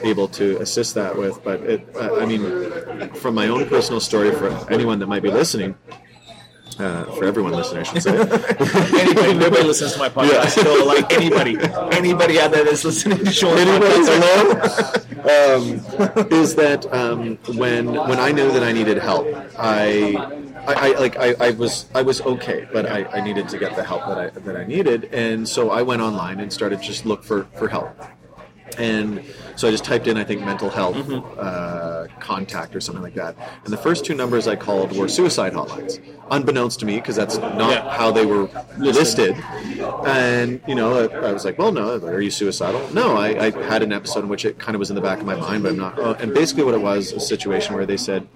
[0.03, 1.43] able to assist that with.
[1.43, 5.30] But it, uh, I mean, from my own personal story, for anyone that might be
[5.30, 5.74] listening.
[6.78, 8.11] Uh, for everyone listening, I should say.
[9.01, 10.62] Anybody, nobody listens to my podcast.
[10.62, 11.57] So, like anybody,
[11.97, 15.03] anybody out there that's listening to podcast, alone?
[15.26, 15.80] um,
[16.30, 19.26] is that um, when when I knew that I needed help,
[19.58, 20.14] I
[20.66, 23.76] I, I like I, I was I was okay, but I, I needed to get
[23.76, 27.06] the help that I that I needed, and so I went online and started just
[27.06, 27.96] look for for help.
[28.78, 29.24] And
[29.56, 30.96] so I just typed in, I think, mental health
[31.38, 33.36] uh, contact or something like that.
[33.64, 35.98] And the first two numbers I called were suicide hotlines,
[36.30, 37.88] unbeknownst to me, because that's not Yeah.
[37.90, 39.34] how they were listed.
[40.06, 42.86] And, you know, I, I was like, well, no, are you suicidal?
[42.92, 45.20] No, I, I had an episode in which it kind of was in the back
[45.20, 46.20] of my mind, but I'm not.
[46.20, 48.28] And basically, what it was a situation where they said,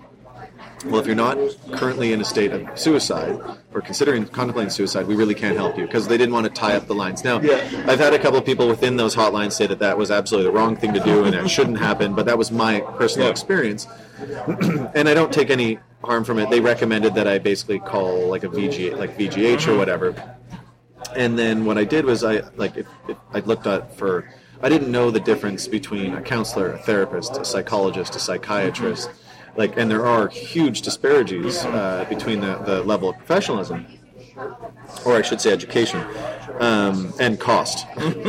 [0.86, 1.36] well, if you're not
[1.72, 3.38] currently in a state of suicide
[3.74, 6.74] or considering contemplating suicide, we really can't help you because they didn't want to tie
[6.74, 7.22] up the lines.
[7.22, 10.50] Now, I've had a couple of people within those hotlines say that that was absolutely
[10.50, 13.32] the wrong thing to do and that shouldn't happen, but that was my personal Yeah.
[13.32, 13.86] experience.
[14.94, 16.48] and I don't take any harm from it.
[16.50, 19.78] They recommended that I basically call like a VG, like VGH or mm-hmm.
[19.78, 20.36] whatever.
[21.16, 24.30] And then what I did was I like if, if I looked at for
[24.62, 29.10] I didn't know the difference between a counselor, a therapist, a psychologist, a psychiatrist,
[29.60, 33.78] like and there are huge disparities uh, between the, the level of professionalism,
[35.04, 36.00] or I should say education,
[36.68, 37.86] um, and cost.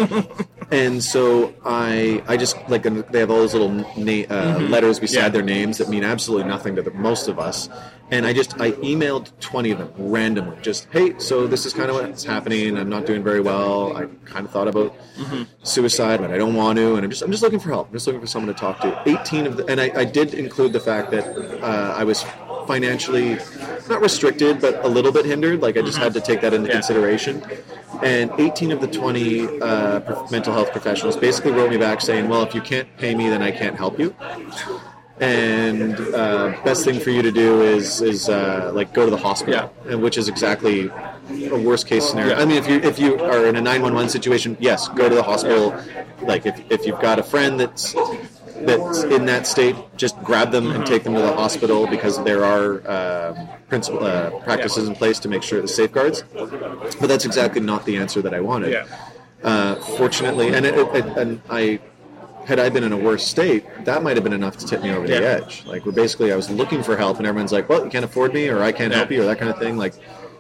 [0.71, 3.75] and so I I just like they have all those little
[4.09, 5.29] na- uh, letters beside Yeah.
[5.35, 7.69] their names that mean absolutely nothing to the, most of us.
[8.11, 10.57] And I just I emailed twenty of them randomly.
[10.61, 12.77] Just hey, so this is kind of what's happening.
[12.77, 13.95] I'm not doing very well.
[13.95, 14.93] I kind of thought about
[15.63, 16.95] suicide, but I don't want to.
[16.95, 17.87] And I'm just I'm just looking for help.
[17.87, 19.01] I'm just looking for someone to talk to.
[19.09, 21.25] Eighteen of the and I, I did include the fact that
[21.63, 22.25] uh, I was
[22.67, 23.37] financially
[23.89, 25.61] not restricted, but a little bit hindered.
[25.61, 26.73] Like I just had to take that into Yeah.
[26.73, 27.41] consideration.
[28.03, 32.43] And 18 of the 20 uh, mental health professionals basically wrote me back saying, "Well,
[32.43, 34.13] if you can't pay me, then I can't help you."
[35.21, 39.17] And uh, best thing for you to do is is uh, like go to the
[39.17, 40.89] hospital, and which is exactly
[41.29, 42.35] a worst case scenario.
[42.35, 42.41] Yeah.
[42.41, 45.21] I mean, if you if you are in a 911 situation, yes, go to the
[45.21, 45.79] hospital.
[46.23, 47.93] Like if if you've got a friend that's
[48.61, 52.43] that's in that state, just grab them and take them to the hospital because there
[52.43, 56.23] are um principle uh, practices in place to make sure the safeguards.
[56.33, 58.71] But that's exactly not the answer that I wanted.
[58.71, 58.85] Yeah.
[59.43, 61.79] Uh, fortunately, and it, it, and I
[62.51, 64.91] had I been in a worse state, that might have been enough to tip me
[64.91, 65.63] over the edge.
[65.65, 68.33] Like, where basically I was looking for help, and everyone's like, "Well, you can't afford
[68.33, 68.97] me, or I can't Yeah.
[68.99, 69.93] help you, or that kind of thing." Like,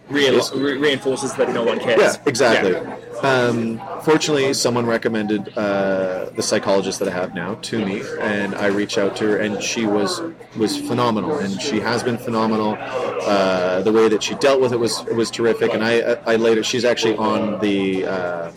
[0.09, 2.01] Real, re- reinforces that no one cares.
[2.01, 2.73] yeah, exactly.
[2.73, 2.97] Yeah.
[3.23, 8.65] Um, fortunately, someone recommended uh, the psychologist that I have now to me, and I
[8.67, 10.21] reached out to her, and she was
[10.57, 12.77] was phenomenal, and she has been phenomenal.
[12.81, 16.61] Uh, the way that she dealt with it was was terrific, and I I later
[16.61, 18.05] she's actually on the.
[18.05, 18.51] Uh,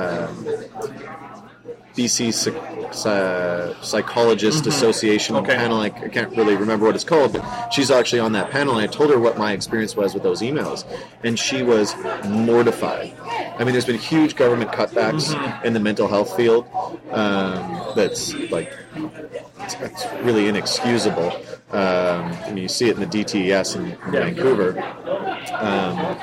[0.00, 0.46] um,
[1.96, 2.32] BC
[2.94, 5.54] Psych- Psy- Psychologist Association Okay.
[5.56, 5.80] panel.
[5.80, 8.78] I, I can't really remember what it's called, but she's actually on that panel.
[8.78, 10.84] And I told her what my experience was with those emails,
[11.22, 11.94] and she was
[12.26, 13.12] mortified.
[13.58, 15.32] I mean, there's been huge government cutbacks
[15.64, 16.66] in the mental health field.
[17.10, 18.72] Um, that's like
[19.60, 21.32] it's, it's really inexcusable.
[21.70, 24.80] Um, I mean, you see it in the DTES in, in Vancouver.
[25.54, 26.16] Um,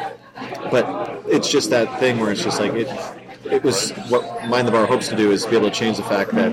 [0.70, 2.88] but it's just that thing where it's just like it.
[3.46, 6.04] It was what Mind the Bar hopes to do is be able to change the
[6.04, 6.52] fact that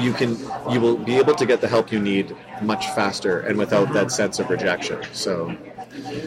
[0.00, 0.38] you can
[0.70, 4.10] you will be able to get the help you need much faster and without that
[4.10, 5.02] sense of rejection.
[5.12, 5.58] So, um,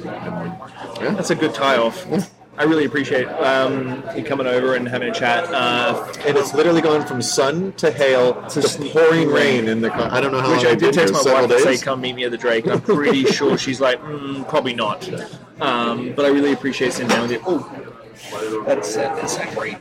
[0.06, 2.06] yeah, That's a good tie off.
[2.58, 5.46] I really appreciate um, you coming over and having a chat.
[5.46, 9.90] Uh, and it's literally gone from sun to hail to, sneak pouring rain in the.
[9.90, 12.02] Con- I don't know how which long I did text my wife to say, "Come
[12.02, 15.08] meet me at the Drake." And I'm pretty sure she's like, mm, "Probably not."
[15.62, 17.42] Um, but I really appreciate sitting down with you.
[17.46, 17.89] Oh,
[18.66, 19.78] that's that's great.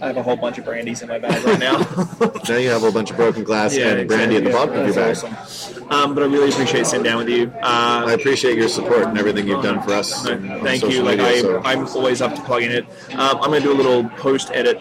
[0.00, 1.78] I have a whole bunch of brandies in my bag right now.
[2.48, 4.86] Now you have a whole bunch of broken glass and brandy at the bottom of
[4.86, 5.16] your bag.
[5.16, 5.92] Awesome.
[5.92, 7.52] Um, but I really appreciate sitting down with you.
[7.62, 10.26] I Uh, appreciate your support and everything you've done for us.
[10.26, 10.90] on- on thank you.
[10.90, 12.84] social Like media, I, so- I'm always up to plugging it.
[13.12, 14.80] Um, I'm going to do a little post edit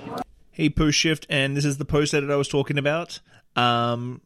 [0.51, 3.19] Hey, Post Shift, and this is the post edit I was talking about.
[3.55, 4.21] Um,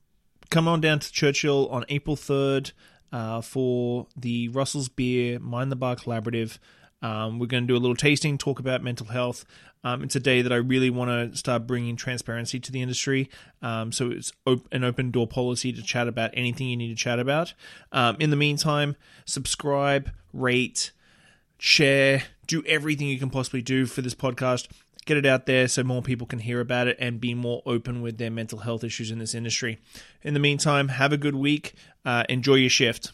[0.49, 2.71] come on down to Churchill on April 3rd
[3.11, 6.57] uh, for the Russell's Beer Mind the Bar Collaborative.
[7.03, 9.45] Um, we're going to do a little tasting, talk about mental health.
[9.83, 13.29] Um, it's a day that I really want to start bringing transparency to the industry.
[13.61, 16.95] Um, so it's op- an open door policy to chat about anything you need to
[16.95, 17.53] chat about.
[17.91, 18.95] Um, in the meantime,
[19.25, 20.91] subscribe, rate,
[21.57, 24.69] share, do everything you can possibly do for this podcast.
[25.05, 28.01] Get it out there so more people can hear about it and be more open
[28.01, 29.79] with their mental health issues in this industry.
[30.21, 31.73] In the meantime, have a good week.
[32.05, 33.11] Uh, enjoy your shift.